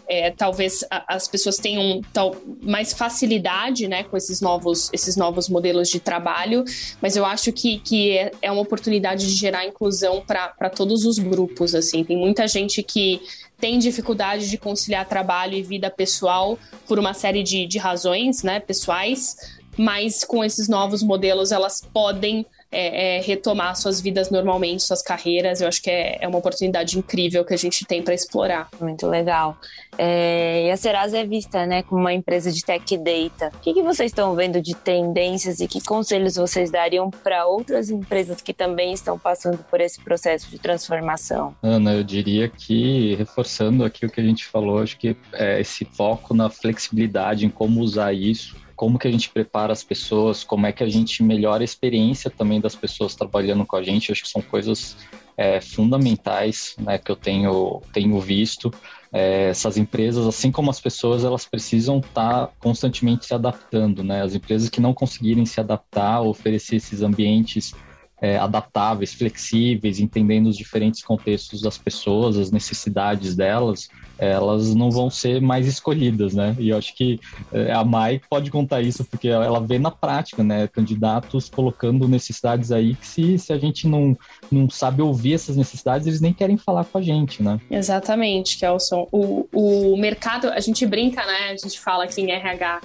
é, 0.08 0.30
talvez 0.30 0.86
as 1.08 1.28
pessoas 1.28 1.58
tenham 1.58 2.02
tal, 2.14 2.36
mais 2.62 2.94
facilidade 2.94 3.88
né, 3.88 4.04
com 4.04 4.16
esses 4.16 4.40
novos, 4.40 4.92
esses 4.94 5.16
novos 5.16 5.50
modelos 5.50 5.90
de 5.90 6.00
trabalho, 6.00 6.64
mas 7.02 7.16
eu 7.16 7.26
acho 7.26 7.52
que, 7.52 7.80
que 7.80 8.16
é, 8.16 8.32
é 8.44 8.52
uma 8.52 8.62
oportunidade 8.62 9.26
de 9.26 9.34
gerar 9.34 9.66
inclusão 9.66 10.22
para 10.22 10.70
todos 10.70 11.04
os 11.04 11.18
grupos. 11.18 11.74
Assim, 11.74 12.04
tem 12.04 12.16
muita 12.16 12.48
gente 12.48 12.84
que 12.84 13.22
tem 13.62 13.78
dificuldade 13.78 14.50
de 14.50 14.58
conciliar 14.58 15.08
trabalho 15.08 15.54
e 15.54 15.62
vida 15.62 15.90
pessoal 15.90 16.58
por 16.88 16.98
uma 16.98 17.14
série 17.14 17.44
de, 17.44 17.68
de 17.68 17.78
razões, 17.78 18.42
né, 18.42 18.60
pessoais, 18.60 19.38
mas 19.78 20.26
com 20.26 20.44
esses 20.44 20.68
novos 20.68 21.04
modelos 21.04 21.52
elas 21.52 21.80
podem 21.94 22.46
é, 22.72 23.18
é, 23.18 23.22
retomar 23.22 23.76
suas 23.76 24.00
vidas 24.00 24.30
normalmente, 24.30 24.84
suas 24.84 25.02
carreiras. 25.02 25.62
Eu 25.62 25.68
acho 25.68 25.82
que 25.82 25.90
é, 25.90 26.18
é 26.22 26.28
uma 26.28 26.38
oportunidade 26.38 26.98
incrível 26.98 27.44
que 27.44 27.54
a 27.54 27.58
gente 27.58 27.86
tem 27.86 28.02
para 28.02 28.14
explorar. 28.14 28.70
Muito 28.80 29.06
legal. 29.08 29.58
É, 29.98 30.68
e 30.68 30.72
a 30.72 30.78
Serasa 30.78 31.18
é 31.18 31.26
vista 31.26 31.66
né, 31.66 31.84
como 31.84 32.02
uma 32.02 32.14
empresa 32.14 32.52
de 32.52 32.64
tech 32.64 32.98
data. 32.98 33.52
O 33.56 33.60
que, 33.60 33.74
que 33.74 33.84
vocês 33.84 34.12
estão 34.12 34.34
vendo 34.36 34.62
de 34.62 34.74
tendências 34.74 35.60
e 35.60 35.68
que 35.68 35.82
conselhos 35.82 36.36
vocês 36.36 36.72
dariam 36.72 37.10
para 37.10 37.46
outras 37.46 37.90
empresas 37.90 38.42
que 38.42 38.54
também 38.54 38.94
estão 38.94 39.20
passando 39.20 39.58
por 39.70 39.82
esse 39.82 40.02
processo 40.02 40.50
de 40.50 40.58
transformação? 40.58 41.54
Ana, 41.62 41.94
eu 41.94 42.04
diria 42.04 42.48
que, 42.48 43.16
reforçando 43.16 43.84
aqui 43.84 44.06
o 44.06 44.10
que 44.10 44.22
a 44.22 44.24
gente 44.24 44.46
falou, 44.46 44.80
acho 44.80 44.98
que 44.98 45.16
é 45.34 45.60
esse 45.60 45.84
foco 45.84 46.34
na 46.34 46.50
flexibilidade, 46.50 47.46
em 47.46 47.50
como 47.50 47.82
usar 47.82 48.14
isso 48.14 48.56
como 48.82 48.98
que 48.98 49.08
a 49.08 49.12
gente 49.12 49.30
prepara 49.30 49.72
as 49.72 49.84
pessoas, 49.84 50.44
como 50.44 50.66
é 50.66 50.72
que 50.72 50.84
a 50.84 50.90
gente 50.90 51.22
melhora 51.22 51.62
a 51.62 51.64
experiência 51.64 52.32
também 52.32 52.60
das 52.60 52.76
pessoas 52.76 53.14
trabalhando 53.14 53.64
com 53.64 53.76
a 53.76 53.84
gente. 53.84 54.12
Acho 54.12 54.24
que 54.24 54.28
são 54.28 54.42
coisas 54.42 54.98
é, 55.38 55.62
fundamentais 55.62 56.76
né, 56.80 56.98
que 56.98 57.12
eu 57.12 57.16
tenho, 57.16 57.80
tenho 57.94 58.20
visto. 58.20 58.74
É, 59.14 59.50
essas 59.50 59.78
empresas, 59.78 60.26
assim 60.26 60.52
como 60.52 60.72
as 60.72 60.80
pessoas, 60.82 61.24
elas 61.24 61.46
precisam 61.46 62.00
estar 62.00 62.48
tá 62.48 62.54
constantemente 62.58 63.28
se 63.28 63.36
adaptando. 63.36 64.04
Né? 64.04 64.24
As 64.24 64.34
empresas 64.34 64.68
que 64.68 64.82
não 64.82 64.96
conseguirem 64.96 65.46
se 65.46 65.60
adaptar, 65.60 66.22
oferecer 66.22 66.78
esses 66.78 67.04
ambientes 67.04 67.76
é, 68.20 68.40
adaptáveis, 68.40 69.14
flexíveis, 69.14 70.00
entendendo 70.00 70.48
os 70.48 70.58
diferentes 70.58 71.04
contextos 71.04 71.62
das 71.62 71.78
pessoas, 71.78 72.36
as 72.36 72.50
necessidades 72.50 73.36
delas, 73.36 73.90
elas 74.30 74.76
não 74.76 74.92
vão 74.92 75.10
ser 75.10 75.42
mais 75.42 75.68
escolhidas, 75.68 76.34
né? 76.34 76.56
E 76.60 76.70
eu 76.70 76.78
acho 76.78 76.96
que 76.96 77.20
é, 77.52 77.72
a 77.72 77.84
Mai 77.84 78.22
pode 78.30 78.52
contar 78.52 78.82
isso, 78.82 79.04
porque 79.04 79.28
ela 79.28 79.60
vê 79.60 79.80
na 79.80 79.90
prática, 79.90 80.44
né? 80.44 80.68
Candidatos 80.68 81.50
colocando 81.50 82.08
necessidades 82.08 82.72
aí 82.72 82.94
que 82.94 83.08
se, 83.08 83.40
se 83.40 83.52
a 83.52 83.58
gente 83.58 83.88
não, 83.88 84.16
não 84.52 84.70
sabe 84.70 85.02
ouvir 85.02 85.34
essas 85.34 85.58
necessidades, 85.58 86.06
eles 86.06 86.22
nem 86.22 86.34
querem 86.34 86.56
falar 86.56 86.86
com 86.86 87.00
a 87.00 87.02
gente, 87.02 87.42
né? 87.42 87.60
Exatamente, 87.70 88.58
Kelson. 88.58 89.08
O, 89.12 89.48
o 89.52 89.98
mercado, 89.98 90.50
a 90.50 90.60
gente 90.60 90.86
brinca, 90.86 91.26
né? 91.26 91.50
A 91.50 91.58
gente 91.58 91.80
fala 91.80 92.04
aqui 92.04 92.22
em 92.22 92.32
RH, 92.32 92.82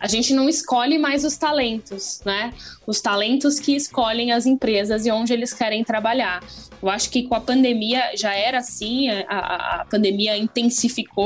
a 0.00 0.08
gente 0.08 0.34
não 0.34 0.48
escolhe 0.48 0.98
mais 0.98 1.24
os 1.24 1.36
talentos, 1.36 2.20
né? 2.24 2.52
Os 2.84 3.00
talentos 3.00 3.60
que 3.60 3.76
escolhem 3.76 4.32
as 4.32 4.44
empresas 4.44 5.06
e 5.06 5.10
onde 5.12 5.32
eles 5.32 5.52
querem 5.52 5.84
trabalhar. 5.84 6.40
Eu 6.82 6.88
acho 6.88 7.10
que 7.10 7.24
com 7.24 7.34
a 7.34 7.40
pandemia 7.40 8.16
já 8.16 8.34
era 8.34 8.58
assim, 8.58 9.10
a, 9.28 9.82
a 9.82 9.84
pandemia 9.84 10.36
intensificou 10.36 10.79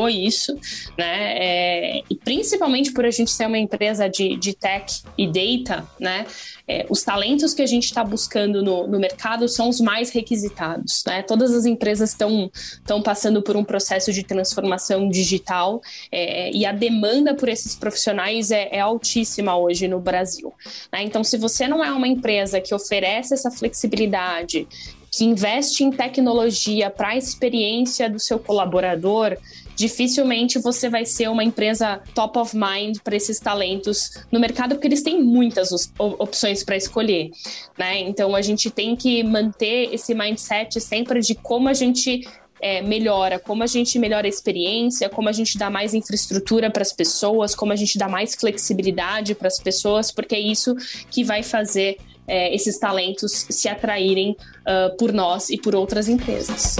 isso, 0.08 0.58
né? 0.98 1.36
É, 1.36 2.02
e 2.08 2.16
principalmente 2.16 2.92
por 2.92 3.04
a 3.04 3.10
gente 3.10 3.30
ser 3.30 3.46
uma 3.46 3.58
empresa 3.58 4.08
de, 4.08 4.36
de 4.36 4.54
tech 4.54 5.02
e 5.16 5.26
data, 5.26 5.86
né? 5.98 6.26
É, 6.66 6.86
os 6.88 7.02
talentos 7.02 7.52
que 7.52 7.60
a 7.60 7.66
gente 7.66 7.84
está 7.84 8.02
buscando 8.02 8.62
no, 8.62 8.86
no, 8.86 8.98
mercado 8.98 9.46
são 9.48 9.68
os 9.68 9.80
mais 9.80 10.10
requisitados, 10.10 11.04
né? 11.06 11.22
Todas 11.22 11.52
as 11.52 11.66
empresas 11.66 12.10
estão 12.10 13.02
passando 13.02 13.42
por 13.42 13.56
um 13.56 13.64
processo 13.64 14.12
de 14.12 14.22
transformação 14.22 15.08
digital 15.08 15.82
é, 16.10 16.50
e 16.50 16.64
a 16.64 16.72
demanda 16.72 17.34
por 17.34 17.48
esses 17.48 17.74
profissionais 17.74 18.50
é, 18.50 18.68
é 18.72 18.80
altíssima 18.80 19.56
hoje 19.56 19.86
no 19.88 20.00
Brasil. 20.00 20.52
Né? 20.92 21.02
Então, 21.02 21.22
se 21.22 21.36
você 21.36 21.68
não 21.68 21.84
é 21.84 21.92
uma 21.92 22.08
empresa 22.08 22.60
que 22.60 22.74
oferece 22.74 23.34
essa 23.34 23.50
flexibilidade, 23.50 24.66
que 25.16 25.24
investe 25.24 25.84
em 25.84 25.92
tecnologia 25.92 26.90
para 26.90 27.10
a 27.10 27.16
experiência 27.16 28.10
do 28.10 28.18
seu 28.18 28.36
colaborador, 28.36 29.36
dificilmente 29.76 30.58
você 30.58 30.88
vai 30.88 31.04
ser 31.04 31.30
uma 31.30 31.44
empresa 31.44 32.00
top 32.14 32.36
of 32.38 32.56
mind 32.56 32.98
para 32.98 33.14
esses 33.14 33.38
talentos 33.38 34.24
no 34.32 34.40
mercado, 34.40 34.74
porque 34.74 34.88
eles 34.88 35.02
têm 35.02 35.22
muitas 35.22 35.92
opções 35.98 36.64
para 36.64 36.76
escolher, 36.76 37.30
né? 37.78 38.00
Então 38.00 38.34
a 38.34 38.42
gente 38.42 38.70
tem 38.70 38.96
que 38.96 39.22
manter 39.22 39.94
esse 39.94 40.14
mindset 40.14 40.80
sempre 40.80 41.20
de 41.20 41.36
como 41.36 41.68
a 41.68 41.74
gente 41.74 42.26
é, 42.60 42.82
melhora, 42.82 43.38
como 43.38 43.62
a 43.62 43.68
gente 43.68 43.98
melhora 44.00 44.26
a 44.26 44.28
experiência, 44.28 45.08
como 45.08 45.28
a 45.28 45.32
gente 45.32 45.56
dá 45.56 45.70
mais 45.70 45.94
infraestrutura 45.94 46.70
para 46.70 46.82
as 46.82 46.92
pessoas, 46.92 47.54
como 47.54 47.72
a 47.72 47.76
gente 47.76 47.96
dá 47.98 48.08
mais 48.08 48.34
flexibilidade 48.34 49.34
para 49.34 49.46
as 49.46 49.60
pessoas, 49.60 50.10
porque 50.10 50.34
é 50.34 50.40
isso 50.40 50.74
que 51.08 51.22
vai 51.22 51.44
fazer 51.44 51.98
é, 52.26 52.54
esses 52.54 52.78
talentos 52.78 53.46
se 53.50 53.68
atraírem 53.68 54.36
uh, 54.60 54.96
por 54.96 55.12
nós 55.12 55.50
e 55.50 55.58
por 55.58 55.74
outras 55.74 56.08
empresas. 56.08 56.76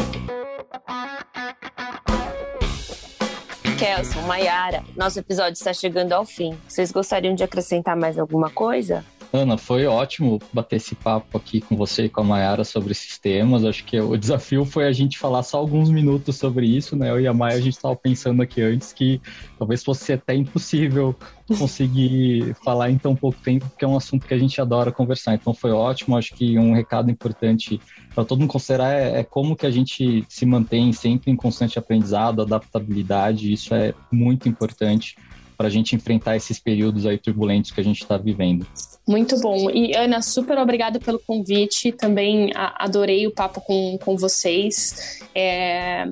Kelson, 3.78 4.22
Mayara, 4.22 4.84
nosso 4.96 5.18
episódio 5.18 5.54
está 5.54 5.72
chegando 5.72 6.12
ao 6.12 6.24
fim. 6.24 6.56
Vocês 6.68 6.92
gostariam 6.92 7.34
de 7.34 7.42
acrescentar 7.42 7.96
mais 7.96 8.18
alguma 8.18 8.48
coisa? 8.48 9.04
Ana, 9.36 9.58
foi 9.58 9.84
ótimo 9.84 10.38
bater 10.52 10.76
esse 10.76 10.94
papo 10.94 11.36
aqui 11.36 11.60
com 11.60 11.74
você 11.74 12.04
e 12.04 12.08
com 12.08 12.20
a 12.20 12.24
Mayara 12.24 12.62
sobre 12.62 12.92
esses 12.92 13.18
temas. 13.18 13.64
Acho 13.64 13.84
que 13.84 13.98
o 13.98 14.16
desafio 14.16 14.64
foi 14.64 14.86
a 14.86 14.92
gente 14.92 15.18
falar 15.18 15.42
só 15.42 15.58
alguns 15.58 15.90
minutos 15.90 16.36
sobre 16.36 16.68
isso, 16.68 16.94
né? 16.94 17.10
Eu 17.10 17.20
e 17.20 17.26
a 17.26 17.34
Maia, 17.34 17.56
a 17.56 17.60
gente 17.60 17.74
estava 17.74 17.96
pensando 17.96 18.40
aqui 18.40 18.62
antes 18.62 18.92
que 18.92 19.20
talvez 19.58 19.82
fosse 19.82 20.12
até 20.12 20.36
impossível 20.36 21.16
conseguir 21.58 22.54
falar 22.64 22.92
em 22.92 22.96
tão 22.96 23.16
pouco 23.16 23.36
tempo, 23.40 23.68
porque 23.68 23.84
é 23.84 23.88
um 23.88 23.96
assunto 23.96 24.24
que 24.24 24.34
a 24.34 24.38
gente 24.38 24.60
adora 24.60 24.92
conversar. 24.92 25.34
Então 25.34 25.52
foi 25.52 25.72
ótimo. 25.72 26.16
Acho 26.16 26.32
que 26.32 26.56
um 26.56 26.72
recado 26.72 27.10
importante 27.10 27.80
para 28.14 28.24
todo 28.24 28.38
mundo 28.38 28.50
considerar 28.50 28.94
é, 28.94 29.18
é, 29.18 29.24
como 29.24 29.56
que 29.56 29.66
a 29.66 29.70
gente 29.70 30.24
se 30.28 30.46
mantém 30.46 30.92
sempre 30.92 31.32
em 31.32 31.36
constante 31.36 31.76
aprendizado, 31.76 32.40
adaptabilidade. 32.40 33.52
Isso 33.52 33.74
é 33.74 33.94
muito 34.12 34.48
importante 34.48 35.16
para 35.56 35.66
a 35.66 35.70
gente 35.70 35.94
enfrentar 35.94 36.36
esses 36.36 36.58
períodos 36.58 37.06
aí 37.06 37.18
turbulentos 37.18 37.70
que 37.70 37.80
a 37.80 37.84
gente 37.84 38.02
está 38.02 38.16
vivendo. 38.16 38.66
Muito 39.06 39.38
bom. 39.38 39.70
E 39.70 39.94
Ana, 39.94 40.22
super 40.22 40.56
obrigada 40.58 40.98
pelo 40.98 41.18
convite. 41.18 41.92
Também 41.92 42.50
adorei 42.54 43.26
o 43.26 43.30
papo 43.30 43.60
com, 43.60 43.98
com 43.98 44.16
vocês. 44.16 45.20
É, 45.34 46.06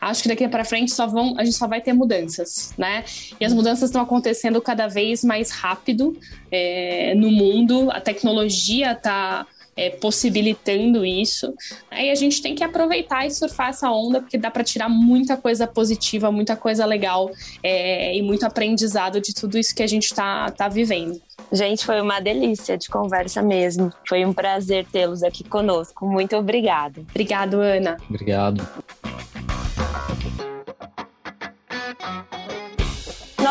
acho 0.00 0.22
que 0.22 0.28
daqui 0.28 0.48
para 0.48 0.64
frente 0.64 0.92
só 0.92 1.06
vão, 1.06 1.38
a 1.38 1.44
gente 1.44 1.56
só 1.56 1.68
vai 1.68 1.80
ter 1.80 1.92
mudanças, 1.92 2.74
né? 2.76 3.04
E 3.40 3.44
as 3.44 3.52
mudanças 3.52 3.88
estão 3.88 4.02
acontecendo 4.02 4.60
cada 4.60 4.88
vez 4.88 5.22
mais 5.22 5.52
rápido 5.52 6.18
é, 6.50 7.14
no 7.14 7.30
mundo. 7.30 7.88
A 7.92 8.00
tecnologia 8.00 8.92
está 8.92 9.46
é, 9.76 9.90
possibilitando 9.90 11.04
isso. 11.04 11.52
Aí 11.90 12.10
a 12.10 12.14
gente 12.14 12.40
tem 12.40 12.54
que 12.54 12.64
aproveitar 12.64 13.26
e 13.26 13.30
surfar 13.30 13.70
essa 13.70 13.90
onda, 13.90 14.20
porque 14.20 14.38
dá 14.38 14.50
para 14.50 14.64
tirar 14.64 14.88
muita 14.88 15.36
coisa 15.36 15.66
positiva, 15.66 16.30
muita 16.30 16.56
coisa 16.56 16.84
legal 16.84 17.30
é, 17.62 18.16
e 18.16 18.22
muito 18.22 18.44
aprendizado 18.44 19.20
de 19.20 19.34
tudo 19.34 19.58
isso 19.58 19.74
que 19.74 19.82
a 19.82 19.86
gente 19.86 20.04
está 20.04 20.50
tá 20.50 20.68
vivendo. 20.68 21.20
Gente, 21.52 21.84
foi 21.84 22.00
uma 22.00 22.20
delícia 22.20 22.76
de 22.76 22.88
conversa 22.88 23.42
mesmo. 23.42 23.92
Foi 24.08 24.24
um 24.24 24.32
prazer 24.32 24.86
tê-los 24.90 25.22
aqui 25.22 25.44
conosco. 25.44 26.06
Muito 26.06 26.36
obrigada. 26.36 27.00
Obrigado, 27.10 27.60
Ana. 27.60 27.96
Obrigado. 28.08 28.66